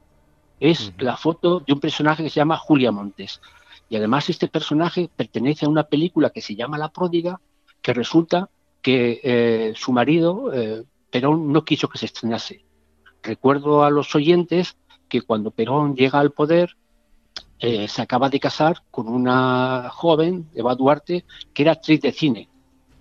[0.60, 3.42] Es la foto de un personaje que se llama Julia Montes.
[3.90, 7.42] Y además este personaje pertenece a una película que se llama La Pródiga,
[7.82, 8.50] que resulta
[8.82, 12.64] que eh, su marido, eh, Perón, no quiso que se estrenase.
[13.22, 14.78] Recuerdo a los oyentes
[15.10, 16.78] que cuando Perón llega al poder,
[17.60, 22.50] eh, se acaba de casar con una joven, Eva Duarte, que era actriz de cine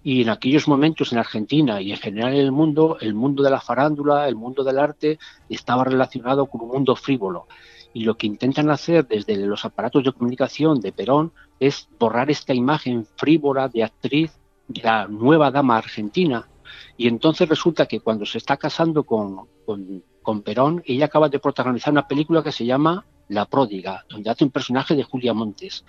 [0.05, 3.51] y en aquellos momentos en Argentina y en general en el mundo, el mundo de
[3.51, 7.47] la farándula, el mundo del arte, estaba relacionado con un mundo frívolo.
[7.95, 12.55] Y lo que intentan hacer desde los aparatos de comunicación de Perón es borrar esta
[12.55, 14.33] imagen frívola de actriz
[14.67, 16.49] de la nueva dama argentina.
[16.97, 21.39] Y entonces resulta que cuando se está casando con, con, con Perón, ella acaba de
[21.39, 25.85] protagonizar una película que se llama La Pródiga, donde hace un personaje de Julia Montes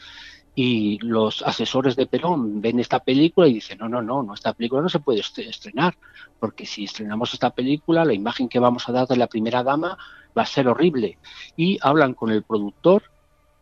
[0.56, 4.54] y los asesores de Perón ven esta película y dicen, no, no, no, no, esta
[4.54, 5.96] película no se puede estrenar,
[6.40, 9.98] porque si estrenamos esta película, la imagen que vamos a dar de la primera dama
[10.38, 11.18] va a ser horrible.
[11.58, 13.04] Y hablan con el productor,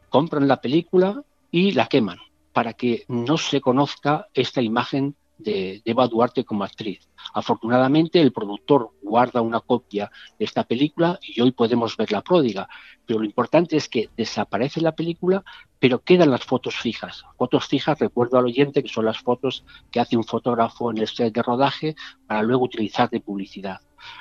[0.09, 2.19] compran la película y la queman,
[2.51, 7.07] para que no se conozca esta imagen de, Eva Duarte como actriz.
[7.33, 12.67] Afortunadamente, el productor guarda una copia de esta película y hoy podemos ver la pródiga.
[13.05, 15.43] Pero lo importante es que desaparece la película,
[15.79, 17.23] pero quedan las fotos fijas.
[17.37, 21.07] Fotos fijas, recuerdo al oyente, que son las fotos que hace un fotógrafo en el
[21.07, 21.95] set de rodaje
[22.27, 23.79] para luego utilizar de publicidad.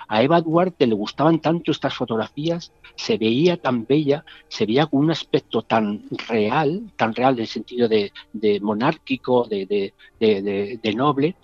[0.08, 5.00] A Eva Duarte le gustaban tanto estas fotografías, se veía tan bella, se veía con
[5.00, 8.12] un aspecto tan real, tan real en el sentido de,
[8.60, 11.36] monárquico, de, de noble,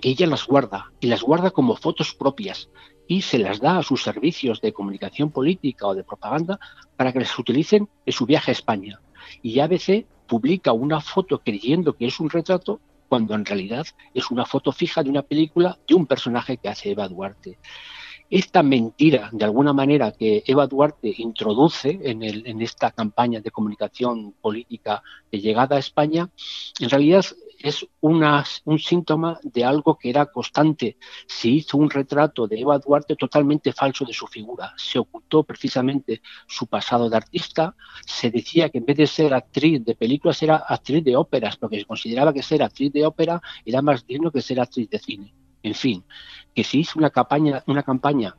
[0.00, 2.70] que ella las guarda y las guarda como fotos propias
[3.08, 6.60] y se las da a sus servicios de comunicación política o de propaganda
[6.96, 9.00] para que las utilicen en su viaje a España.
[9.42, 14.44] Y ABC publica una foto creyendo que es un retrato cuando en realidad es una
[14.44, 17.58] foto fija de una película de un personaje que hace Eva Duarte.
[18.30, 25.02] Esta mentira, de alguna manera, que Eva Duarte introduce en, esta campaña de comunicación política
[25.32, 26.28] de llegada a España,
[26.78, 27.24] en realidad
[27.58, 30.96] es un síntoma de algo que era constante.
[31.26, 34.72] Se hizo un retrato de Eva Duarte totalmente falso de su figura.
[34.76, 37.74] Se ocultó precisamente su pasado de artista.
[38.06, 41.80] Se decía que en vez de ser actriz de películas era actriz de óperas, porque
[41.80, 45.34] se consideraba que ser actriz de ópera era más digno que ser actriz de cine.
[45.62, 46.04] En fin,
[46.54, 48.36] que se hizo una campaña, una campaña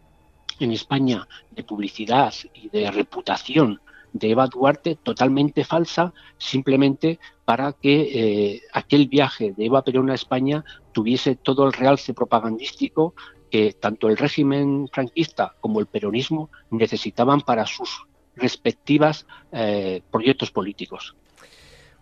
[0.60, 3.82] en España de publicidad y de reputación
[4.14, 10.16] de Eva Duarte totalmente falsa, simplemente para que eh, aquel viaje de Eva Perón a
[10.16, 13.14] España tuviese todo el realce propagandístico
[13.50, 18.06] que tanto el régimen franquista como el peronismo necesitaban para sus
[18.36, 21.16] respectivas eh, proyectos políticos.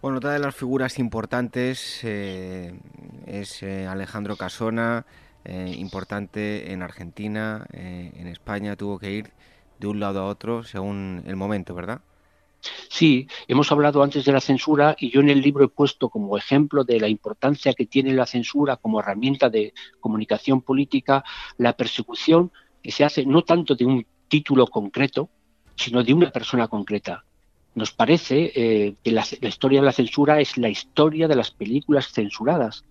[0.02, 2.78] Bueno, otra de las figuras importantes eh,
[3.26, 5.06] es Alejandro Casona,
[5.46, 9.32] importante en Argentina, en España, tuvo que ir
[9.80, 12.02] de un lado a otro según el momento, ¿verdad?
[12.90, 16.38] Sí, hemos hablado antes de la censura y yo en el libro he puesto como
[16.38, 21.24] ejemplo de la importancia que tiene la censura como herramienta de comunicación política
[21.58, 22.52] la persecución
[22.82, 25.30] que se hace no tanto de un título concreto,
[25.76, 27.24] sino de una persona concreta.
[27.76, 32.12] Nos parece eh, que la, historia de la censura es la historia de las películas
[32.12, 32.84] censuradas.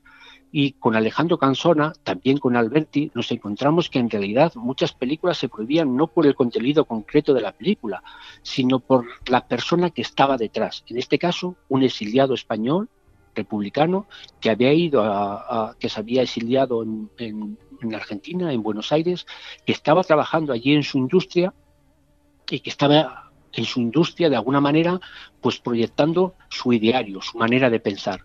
[0.52, 5.48] Y con Alejandro Cansona, también con Alberti, nos encontramos que en realidad muchas películas se
[5.48, 8.02] prohibían no por el contenido concreto de la película,
[8.42, 10.84] sino por la persona que estaba detrás.
[10.88, 12.88] En este caso, un exiliado español,
[13.34, 14.06] republicano,
[14.40, 19.26] que había ido a, que se había exiliado en Argentina, en Buenos Aires,
[19.66, 21.52] que estaba trabajando allí en su industria
[22.48, 25.00] y que estaba en su industria de alguna manera
[25.40, 28.22] pues proyectando su ideario, su manera de pensar.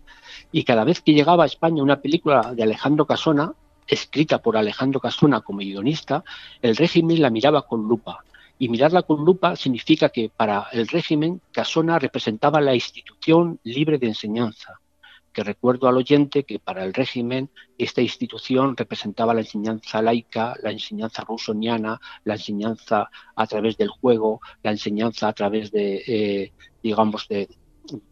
[0.52, 3.54] Y cada vez que llegaba a España una película de Alejandro Casona,
[3.86, 6.22] escrita por Alejandro Casona como guionista,
[6.60, 8.22] el régimen la miraba con lupa.
[8.58, 14.08] Y mirarla con lupa significa que para el régimen Casona representaba la institución libre de
[14.08, 14.78] enseñanza,
[15.32, 17.48] que recuerdo al oyente que para el régimen
[17.78, 24.40] esta institución representaba la enseñanza laica, la enseñanza rusoniana, la enseñanza a través del juego,
[24.62, 26.52] la enseñanza a través de, eh,
[26.82, 27.48] digamos, de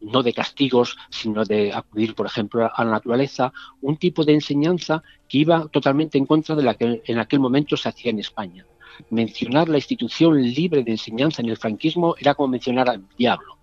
[0.01, 5.03] no de castigos, sino de acudir, por ejemplo, a la naturaleza, un tipo de enseñanza
[5.29, 8.67] que iba totalmente en contra de la que en aquel momento se hacía en España.
[9.11, 13.61] Mencionar la institución libre de enseñanza en el franquismo era como mencionar al diablo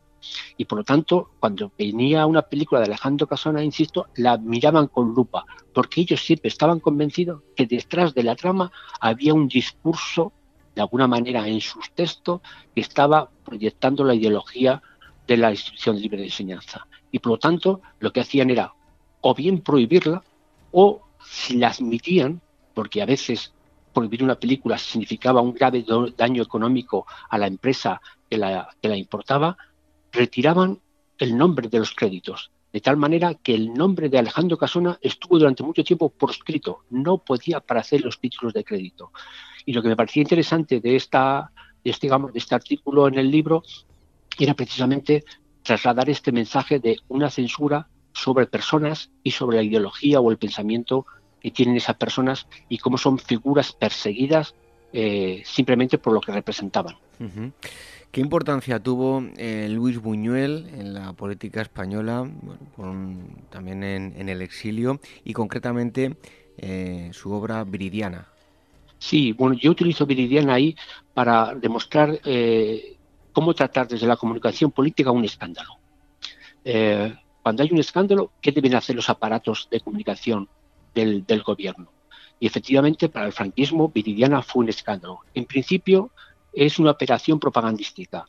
[0.58, 5.14] y por lo tanto, cuando venía una película de Alejandro Casona, insisto, la miraban con
[5.14, 10.34] lupa, porque ellos siempre estaban convencidos que detrás de la trama había un discurso,
[10.76, 12.42] de alguna manera, en sus textos,
[12.74, 14.82] que estaba proyectando la ideología
[15.28, 16.88] de la instrucción libre de enseñanza.
[17.12, 18.74] Y por lo tanto, lo que hacían era
[19.22, 20.24] o bien prohibirla,
[20.72, 22.42] o si la admitían,
[22.74, 23.54] porque a veces
[23.94, 25.84] prohibir una película significaba un grave
[26.16, 28.00] daño económico a la empresa
[28.30, 29.58] que la, que la importaba,
[30.12, 30.80] retiraban
[31.18, 35.40] el nombre de los créditos, de tal manera que el nombre de Alejandro Casona estuvo
[35.40, 39.12] durante mucho tiempo por escrito, no podía aparecer los títulos de crédito.
[39.66, 41.52] Y lo que me parecía interesante de, esta,
[41.84, 43.64] de este, digamos, de este artículo en el libro
[44.44, 45.24] era precisamente
[45.64, 51.06] trasladar este mensaje de una censura sobre personas y sobre la ideología o el pensamiento
[51.42, 54.56] que tienen esas personas y cómo son figuras perseguidas
[54.94, 56.96] eh, simplemente por lo que representaban.
[58.12, 62.28] ¿Qué importancia tuvo eh, Luis Buñuel en la política española,
[63.50, 66.16] también en, el exilio, y concretamente
[66.58, 68.28] eh, su obra Viridiana?
[69.00, 70.76] Sí, bueno, yo utilizo Viridiana ahí
[71.14, 72.97] para demostrar eh,
[73.38, 75.78] cómo tratar desde la comunicación política un escándalo.
[77.44, 80.50] cuando hay un escándalo, ¿qué deben hacer los aparatos de comunicación
[80.96, 81.88] del, del gobierno?
[82.40, 85.20] Y efectivamente, para el franquismo, Viridiana fue un escándalo.
[85.36, 86.10] En principio,
[86.52, 88.26] es una operación propagandística.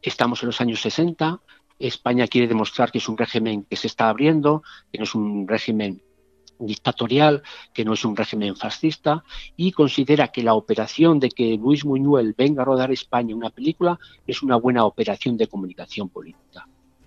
[0.00, 1.40] Estamos en los años 60,
[1.80, 4.62] España quiere demostrar que es un régimen que se está abriendo,
[4.92, 6.00] que no es un régimen
[6.58, 9.24] dictatorial, que no es un régimen fascista,
[9.56, 13.98] y considera que la operación de que Luis Buñuel venga a rodar España una película
[14.26, 16.66] es una buena operación de comunicación política.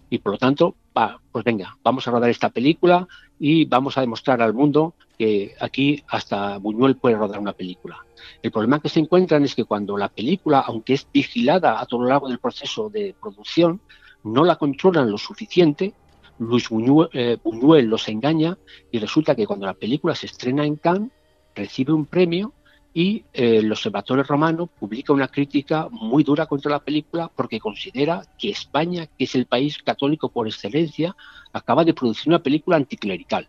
[0.09, 3.07] Y por lo tanto, va, pues venga, vamos a rodar esta película
[3.39, 8.05] y vamos a demostrar al mundo que aquí hasta Buñuel puede rodar una película.
[8.41, 12.03] El problema que se encuentran es que cuando la película, aunque es vigilada a todo
[12.03, 13.81] lo largo del proceso de producción,
[14.23, 15.93] no la controlan lo suficiente,
[16.39, 18.57] Luis Buñuel, eh, Buñuel los engaña
[18.91, 21.11] y resulta que cuando la película se estrena en Cannes,
[21.55, 22.53] recibe un premio
[22.93, 28.23] y eh, el Observatorio Romano publica una crítica muy dura contra la película porque considera
[28.38, 31.15] que España, que es el país católico por excelencia,
[31.53, 33.47] acaba de producir una película anticlerical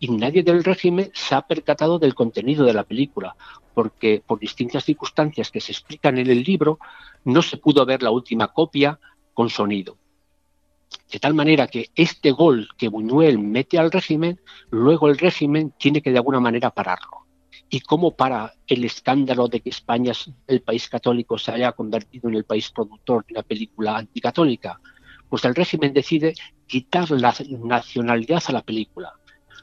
[0.00, 3.34] y nadie del régimen se ha percatado del contenido de la película,
[3.74, 6.78] porque por distintas circunstancias que se explican en el libro,
[7.24, 8.98] no se pudo ver la última copia
[9.34, 9.96] con sonido.
[11.10, 14.40] De tal manera que este gol que Buñuel mete al régimen,
[14.70, 17.26] luego el régimen tiene que de alguna manera pararlo.
[17.70, 20.12] ¿Y cómo para el escándalo de que España,
[20.46, 24.80] el país católico, se haya convertido en el país productor de una película anticatólica?
[25.28, 26.34] Pues el régimen decide
[26.66, 29.12] quitar la nacionalidad a la película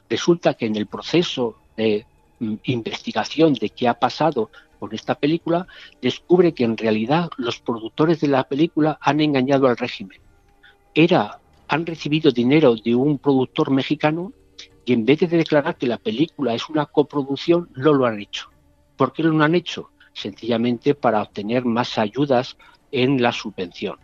[0.08, 2.06] Resulta que en el proceso de
[2.38, 5.66] mm, investigación de qué ha pasado con esta película,
[6.02, 10.20] descubre que en realidad los productores de la película han engañado al régimen.
[10.98, 14.32] Era, han recibido dinero de un productor mexicano
[14.86, 18.48] y en vez de declarar que la película es una coproducción, no lo han hecho.
[18.96, 19.90] ¿Por qué no lo han hecho?
[20.14, 22.56] Sencillamente para obtener más ayudas
[22.90, 23.98] en la subvención.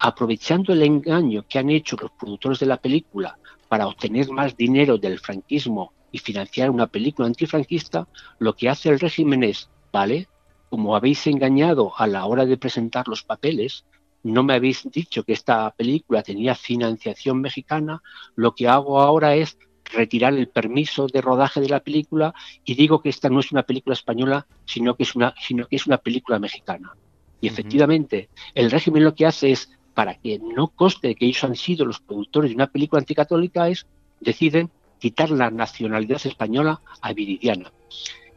[0.00, 3.38] Aprovechando el engaño que han hecho los productores de la película
[3.68, 8.08] para obtener más dinero del franquismo y financiar una película antifranquista,
[8.40, 10.26] lo que hace el régimen es, vale,
[10.70, 13.84] como habéis engañado a la hora de presentar los papeles,
[14.22, 18.02] no me habéis dicho que esta película tenía financiación mexicana,
[18.36, 22.34] lo que hago ahora es retirar el permiso de rodaje de la película
[22.64, 25.76] y digo que esta no es una película española, sino que es una, sino que
[25.76, 26.94] es una película mexicana.
[27.40, 31.56] Y efectivamente, el régimen lo que hace es, para que no coste que ellos han
[31.56, 33.86] sido los productores de una película anticatólica, es
[34.20, 37.72] deciden quitar la nacionalidad española a Viridiana.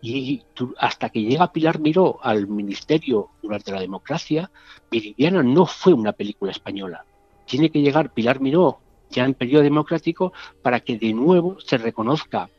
[0.07, 0.43] Y
[0.77, 4.51] hasta que llega Pilar Miró al ministerio durante la democracia,
[4.91, 7.05] Viridiana no fue una película española.
[7.47, 8.77] Tiene que llegar Pilar Miró
[9.09, 12.51] ya en periodo democrático para que de nuevo se reconozca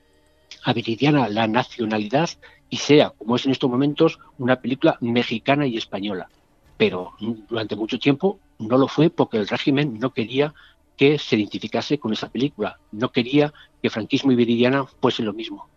[0.64, 2.31] a Viridiana la nacionalidad
[2.68, 6.28] y sea, como es en estos momentos, una película mexicana y española.
[6.77, 10.52] Pero durante mucho tiempo no lo fue porque el régimen no quería
[10.97, 15.68] que se identificase con esa película, no quería que franquismo y Viridiana fuesen lo mismo.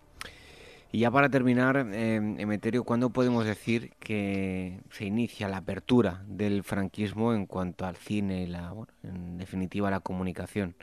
[0.91, 6.63] Y ya para terminar, eh, Emeterio, ¿cuándo podemos decir que se inicia la apertura del
[6.63, 10.75] franquismo en cuanto al cine y, la, en definitiva, la comunicación?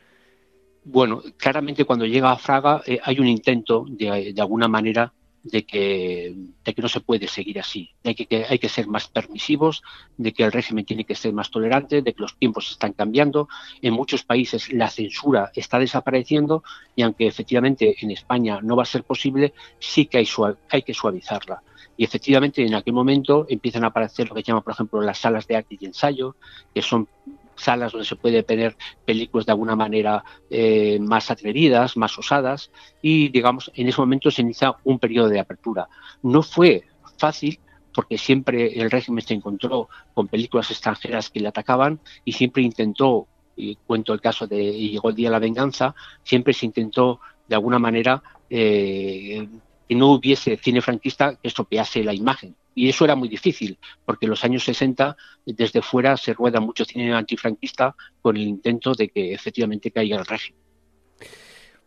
[0.84, 5.12] Bueno, claramente cuando llega a Fraga eh, hay un intento de alguna manera
[5.50, 9.08] de que, de que no se puede seguir así, de que, hay que ser más
[9.08, 9.82] permisivos,
[10.16, 13.48] de que el régimen tiene que ser más tolerante, de que los tiempos están cambiando.
[13.80, 16.64] En muchos países la censura está desapareciendo
[16.94, 20.28] y aunque efectivamente en España no va a ser posible, sí que hay,
[20.70, 21.62] hay que suavizarla.
[21.96, 25.46] Y efectivamente en aquel momento empiezan a aparecer lo que llama, por ejemplo, las salas
[25.46, 26.36] de arte y ensayo,
[26.74, 27.08] que son
[27.56, 32.70] salas donde se puede tener películas de alguna manera eh, más atrevidas, más osadas,
[33.02, 35.88] y digamos, en ese momento se inicia un periodo de apertura.
[36.22, 36.84] No fue
[37.18, 37.58] fácil
[37.94, 43.26] porque siempre el régimen se encontró con películas extranjeras que le atacaban y siempre intentó,
[43.56, 47.54] y cuento el caso de Llegó el Día de la Venganza, siempre se intentó de
[47.54, 49.48] alguna manera eh,
[49.88, 52.54] que no hubiese cine franquista que estropease la imagen.
[52.76, 55.16] Y eso era muy difícil, porque en los años 60
[55.46, 60.26] desde fuera se rueda mucho cine antifranquista con el intento de que efectivamente caiga el
[60.26, 60.60] régimen.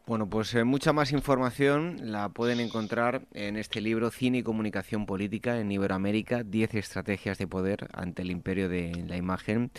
[0.08, 5.06] Bueno, pues eh, mucha más información la pueden encontrar en este libro Cine y Comunicación
[5.06, 9.70] Política en Iberoamérica, 10 estrategias de poder ante el imperio de la imagen.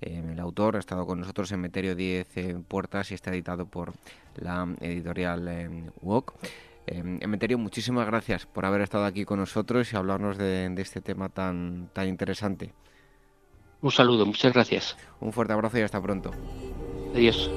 [0.00, 3.66] Eh, el autor ha estado con nosotros en Meterio 10 eh, Puertas y está editado
[3.66, 3.92] por
[4.34, 6.34] la editorial WOC.
[6.86, 11.00] Eh, Emeterio, muchísimas gracias por haber estado aquí con nosotros y hablarnos de, de este
[11.00, 12.72] tema tan, tan interesante.
[13.80, 14.96] Un saludo, muchas gracias.
[15.20, 16.30] Un fuerte abrazo y hasta pronto.
[17.14, 17.50] Adiós.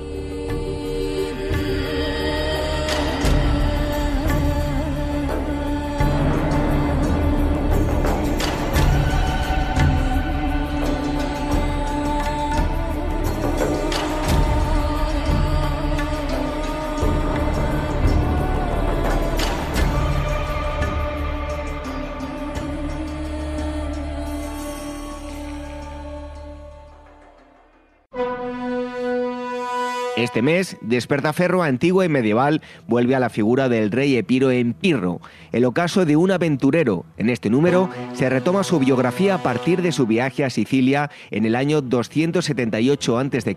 [30.20, 35.22] Este mes, Despertaferro antiguo y medieval vuelve a la figura del rey Epiro en Pirro,
[35.54, 37.06] el ocaso de un aventurero.
[37.16, 41.46] En este número se retoma su biografía a partir de su viaje a Sicilia en
[41.46, 43.56] el año 278 a.C.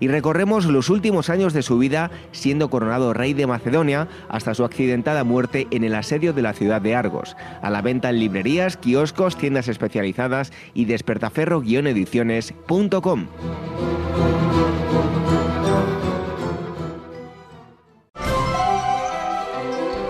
[0.00, 4.64] y recorremos los últimos años de su vida siendo coronado rey de Macedonia hasta su
[4.64, 7.36] accidentada muerte en el asedio de la ciudad de Argos.
[7.62, 13.26] A la venta en librerías, kioscos, tiendas especializadas y despertaferro-ediciones.com.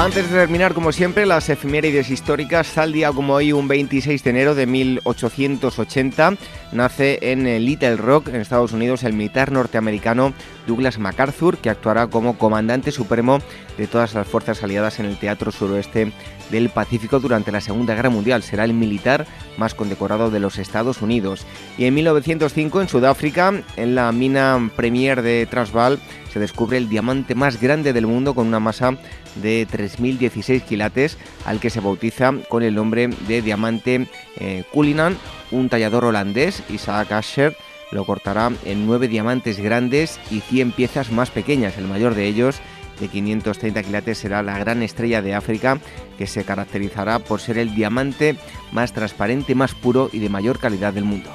[0.00, 4.30] Antes de terminar, como siempre, las efemérides históricas, tal día como hoy, un 26 de
[4.30, 6.36] enero de 1880,
[6.72, 10.32] nace en Little Rock, en Estados Unidos, el militar norteamericano
[10.70, 13.40] Douglas MacArthur, que actuará como comandante supremo
[13.76, 16.12] de todas las fuerzas aliadas en el Teatro Suroeste
[16.52, 18.44] del Pacífico durante la Segunda Guerra Mundial.
[18.44, 19.26] Será el militar
[19.56, 21.44] más condecorado de los Estados Unidos.
[21.76, 25.98] Y en 1905, en Sudáfrica, en la mina Premier de Transvaal,
[26.32, 28.96] se descubre el diamante más grande del mundo con una masa
[29.42, 35.18] de 3.016 quilates, al que se bautiza con el nombre de diamante eh, Cullinan.
[35.50, 37.56] Un tallador holandés, Isaac Asher,
[37.90, 41.76] lo cortará en nueve diamantes grandes y 100 piezas más pequeñas.
[41.78, 42.60] El mayor de ellos
[43.00, 45.78] de 530 quilates será la gran estrella de África
[46.18, 48.36] que se caracterizará por ser el diamante
[48.72, 51.30] más transparente, más puro y de mayor calidad del mundo.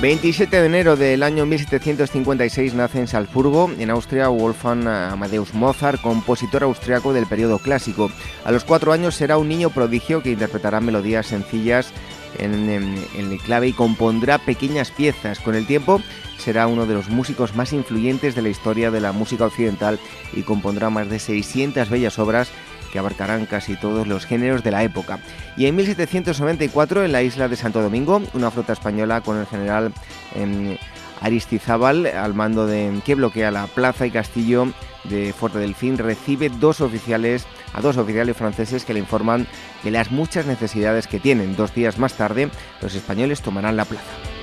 [0.00, 6.62] 27 de enero del año 1756 nace en Salzburgo, en Austria, Wolfgang Amadeus Mozart, compositor
[6.62, 8.10] austriaco del periodo clásico.
[8.46, 11.92] A los cuatro años será un niño prodigio que interpretará melodías sencillas
[12.38, 15.38] en, el clave y compondrá pequeñas piezas.
[15.38, 16.00] Con el tiempo
[16.38, 20.00] será uno de los músicos más influyentes de la historia de la música occidental
[20.32, 22.50] y compondrá más de 600 bellas obras
[22.92, 25.18] que abarcarán casi todos los géneros de la época.
[25.56, 29.92] Y en 1794, en la isla de Santo Domingo, una flota española con el general
[30.34, 30.76] em,
[31.20, 34.72] Aristizábal al mando de que bloquea la plaza y castillo
[35.04, 39.46] de Fuerte Delfín recibe dos oficiales a dos oficiales franceses que le informan
[39.84, 41.56] de las muchas necesidades que tienen.
[41.56, 42.50] Dos días más tarde,
[42.80, 44.39] los españoles tomarán la plaza.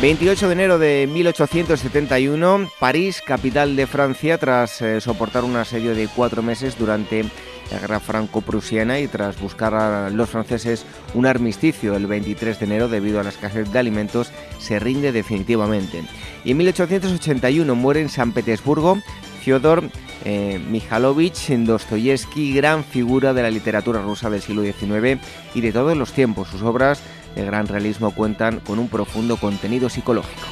[0.00, 6.08] 28 de enero de 1871, París, capital de Francia, tras eh, soportar un asedio de
[6.08, 7.24] cuatro meses durante
[7.70, 10.84] la guerra franco-prusiana y tras buscar a los franceses
[11.14, 16.02] un armisticio el 23 de enero debido a la escasez de alimentos, se rinde definitivamente.
[16.44, 18.98] Y en 1881 muere en San Petersburgo
[19.44, 19.84] Fyodor
[20.24, 25.20] eh, Mikhailovich Dostoyevsky, gran figura de la literatura rusa del siglo XIX
[25.54, 26.48] y de todos los tiempos.
[26.48, 27.02] Sus obras
[27.34, 30.42] de gran realismo cuentan con un profundo contenido psicológico.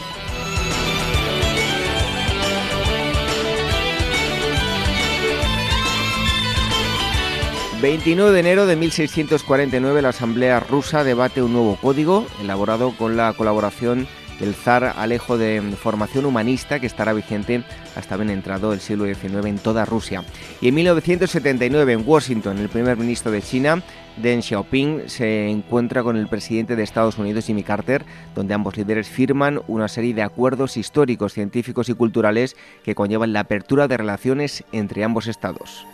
[7.82, 10.02] ...29 de enero de 1649...
[10.02, 12.28] ...la Asamblea Rusa debate un nuevo código...
[12.40, 14.06] ...elaborado con la colaboración
[14.40, 17.64] el zar Alejo de formación humanista que estará vigente
[17.96, 20.24] hasta bien entrado el siglo XIX en toda Rusia.
[20.60, 23.82] Y en 1979 en Washington el primer ministro de China,
[24.16, 28.04] Deng Xiaoping, se encuentra con el presidente de Estados Unidos, Jimmy Carter,
[28.34, 33.40] donde ambos líderes firman una serie de acuerdos históricos, científicos y culturales que conllevan la
[33.40, 35.86] apertura de relaciones entre ambos estados.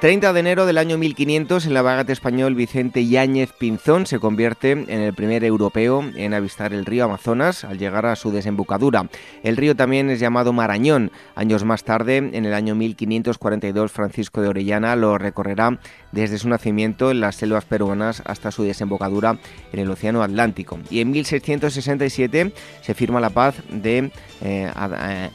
[0.00, 4.88] 30 de enero del año 1500, el navegante español Vicente Yáñez Pinzón se convierte en
[4.88, 9.10] el primer europeo en avistar el río Amazonas al llegar a su desembocadura.
[9.42, 11.12] El río también es llamado Marañón.
[11.34, 15.78] Años más tarde, en el año 1542, Francisco de Orellana lo recorrerá
[16.12, 19.36] desde su nacimiento en las selvas peruanas hasta su desembocadura
[19.70, 20.78] en el Océano Atlántico.
[20.88, 24.10] Y en 1667 se firma la paz de
[24.40, 25.30] eh, eh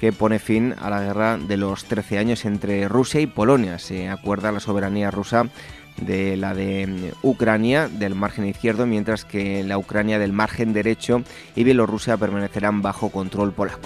[0.00, 3.78] que pone fin a la guerra de los 13 años entre Rusia y Polonia.
[3.78, 5.44] Se acuerda la soberanía rusa
[5.98, 11.22] de la de Ucrania del margen izquierdo, mientras que la Ucrania del margen derecho
[11.54, 13.80] y Bielorrusia permanecerán bajo control polaco.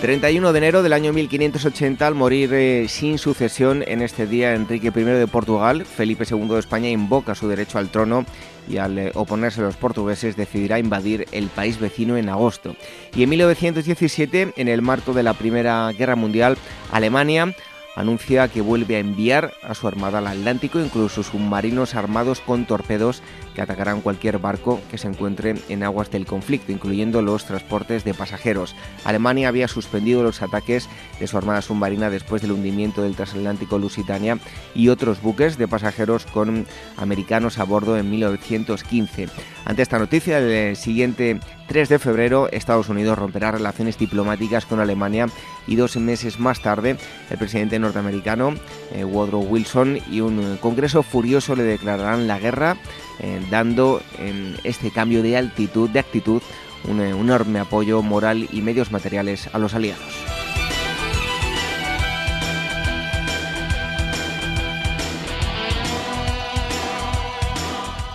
[0.00, 4.90] 31 de enero del año 1580, al morir eh, sin sucesión en este día Enrique
[4.94, 8.24] I de Portugal, Felipe II de España invoca su derecho al trono
[8.66, 12.76] y al eh, oponerse a los portugueses decidirá invadir el país vecino en agosto.
[13.14, 16.56] Y en 1917, en el marco de la Primera Guerra Mundial,
[16.90, 17.54] Alemania
[17.94, 23.22] anuncia que vuelve a enviar a su armada al Atlántico, incluso submarinos armados con torpedos
[23.54, 28.14] que atacarán cualquier barco que se encuentre en aguas del conflicto, incluyendo los transportes de
[28.14, 28.74] pasajeros.
[29.04, 34.38] Alemania había suspendido los ataques de su armada submarina después del hundimiento del transatlántico Lusitania
[34.74, 36.66] y otros buques de pasajeros con
[36.96, 39.28] americanos a bordo en 1915.
[39.64, 45.26] Ante esta noticia, el siguiente 3 de febrero, Estados Unidos romperá relaciones diplomáticas con Alemania
[45.66, 46.96] y dos meses más tarde,
[47.30, 48.54] el presidente norteamericano
[48.92, 52.76] eh, Woodrow Wilson y un Congreso furioso le declararán la guerra
[53.20, 56.42] eh, dando en este cambio de altitud, de actitud,
[56.84, 60.49] un, un enorme apoyo moral y medios materiales a los aliados.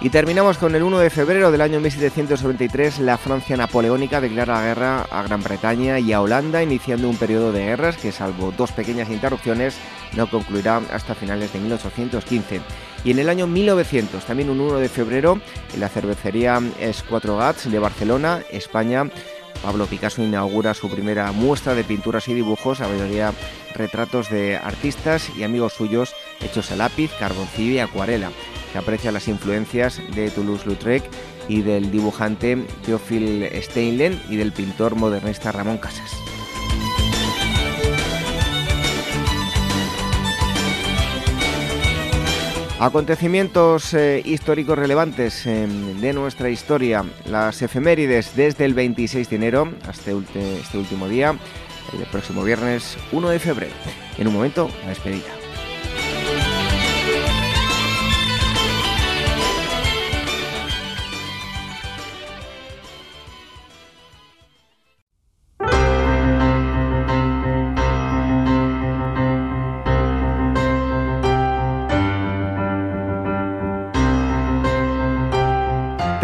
[0.06, 4.64] Y terminamos con el 1 de febrero del año 1793, la Francia napoleónica declara la
[4.64, 8.72] guerra a Gran Bretaña y a Holanda, iniciando un periodo de guerras que, salvo dos
[8.72, 9.78] pequeñas interrupciones,
[10.16, 12.62] no concluirá hasta finales de 1815.
[13.04, 15.40] Y en el año 1900, también un 1 de febrero,
[15.74, 19.10] en la cervecería Es Cuatro Gats de Barcelona, España,
[19.64, 23.34] Pablo Picasso inaugura su primera muestra de pinturas y dibujos, a mayoría
[23.74, 28.30] retratos de artistas y amigos suyos hechos a lápiz, carboncillo y acuarela
[28.76, 31.02] se aprecian las influencias de Toulouse-Lautrec
[31.48, 36.12] y del dibujante Theophil Steinlen y del pintor modernista Ramón Casas.
[42.78, 45.66] Acontecimientos eh, históricos relevantes eh,
[46.02, 51.34] de nuestra historia, las efemérides desde el 26 de enero hasta este último día,
[51.98, 53.74] el próximo viernes 1 de febrero.
[54.18, 55.45] En un momento, la despedida.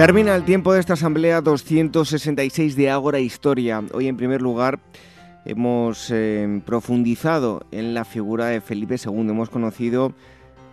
[0.01, 3.83] Termina el tiempo de esta asamblea 266 de Ágora Historia.
[3.93, 4.79] Hoy, en primer lugar,
[5.45, 9.29] hemos eh, profundizado en la figura de Felipe II.
[9.29, 10.13] Hemos conocido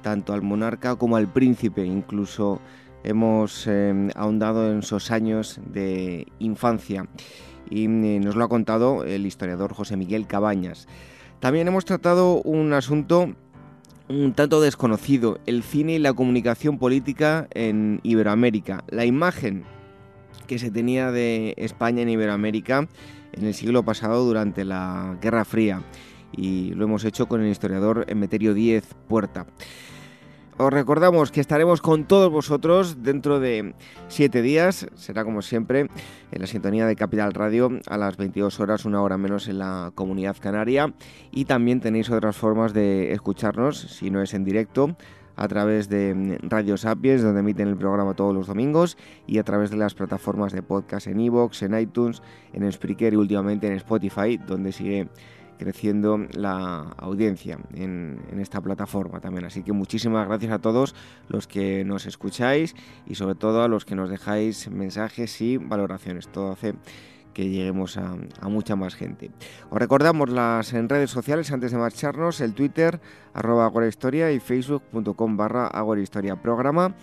[0.01, 1.85] tanto al monarca como al príncipe.
[1.85, 2.59] Incluso
[3.05, 7.07] hemos eh, ahondado en sus años de infancia.
[7.69, 10.89] Y eh, nos lo ha contado el historiador José Miguel Cabañas.
[11.39, 13.35] También hemos tratado un asunto
[14.09, 18.85] un tanto desconocido, el cine y la comunicación política en Iberoamérica.
[18.89, 19.65] La imagen
[20.47, 22.89] que se tenía de España en Iberoamérica
[23.33, 25.83] en el siglo pasado durante la Guerra Fría
[26.33, 29.47] y lo hemos hecho con el historiador Emeterio Díez Puerta.
[30.61, 33.75] Os recordamos que estaremos con todos vosotros dentro de
[34.09, 34.89] siete días.
[34.97, 35.89] Será como siempre
[36.33, 39.93] en la sintonía de Capital Radio a las 22 horas, una hora menos en la
[39.95, 40.93] comunidad canaria.
[41.31, 44.97] Y también tenéis otras formas de escucharnos, si no es en directo,
[45.37, 48.99] a través de Radio Sapiens, donde emiten el programa todos los domingos,
[49.29, 52.21] y a través de las plataformas de podcast en Evox, en iTunes,
[52.53, 55.09] en Spreaker y últimamente en Spotify, donde sigue
[55.59, 59.45] creciendo la audiencia en, esta plataforma también.
[59.45, 60.95] Así que muchísimas gracias a todos
[61.29, 62.75] los que nos escucháis
[63.07, 66.29] y sobre todo a los que nos dejáis mensajes y valoraciones.
[66.29, 66.75] Todo hace
[67.35, 68.17] que lleguemos a,
[68.49, 69.31] mucha más gente.
[69.71, 73.01] Os recordamos las en redes sociales antes de marcharnos, el Twitter
[73.35, 75.71] arroba Historia y facebook.com barra
[76.01, 76.95] Historia programa.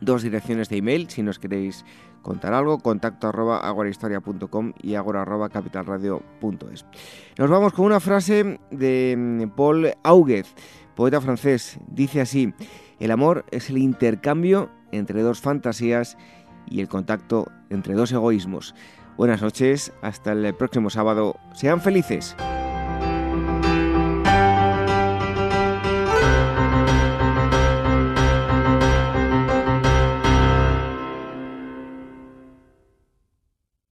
[0.00, 1.84] Dos direcciones de email si nos queréis
[2.22, 6.86] contar algo, contacto arroba agorahistoria.com y agora arroba capitalradio.es.
[7.38, 10.54] Nos vamos con una frase de mm, Paul Auguez,
[10.94, 11.78] poeta francés.
[11.88, 12.54] Dice así,
[12.98, 16.16] el amor es el intercambio entre dos fantasías
[16.66, 18.74] y el contacto entre dos egoísmos.
[19.16, 21.36] Buenas noches, hasta el próximo sábado.
[21.54, 22.36] Sean felices.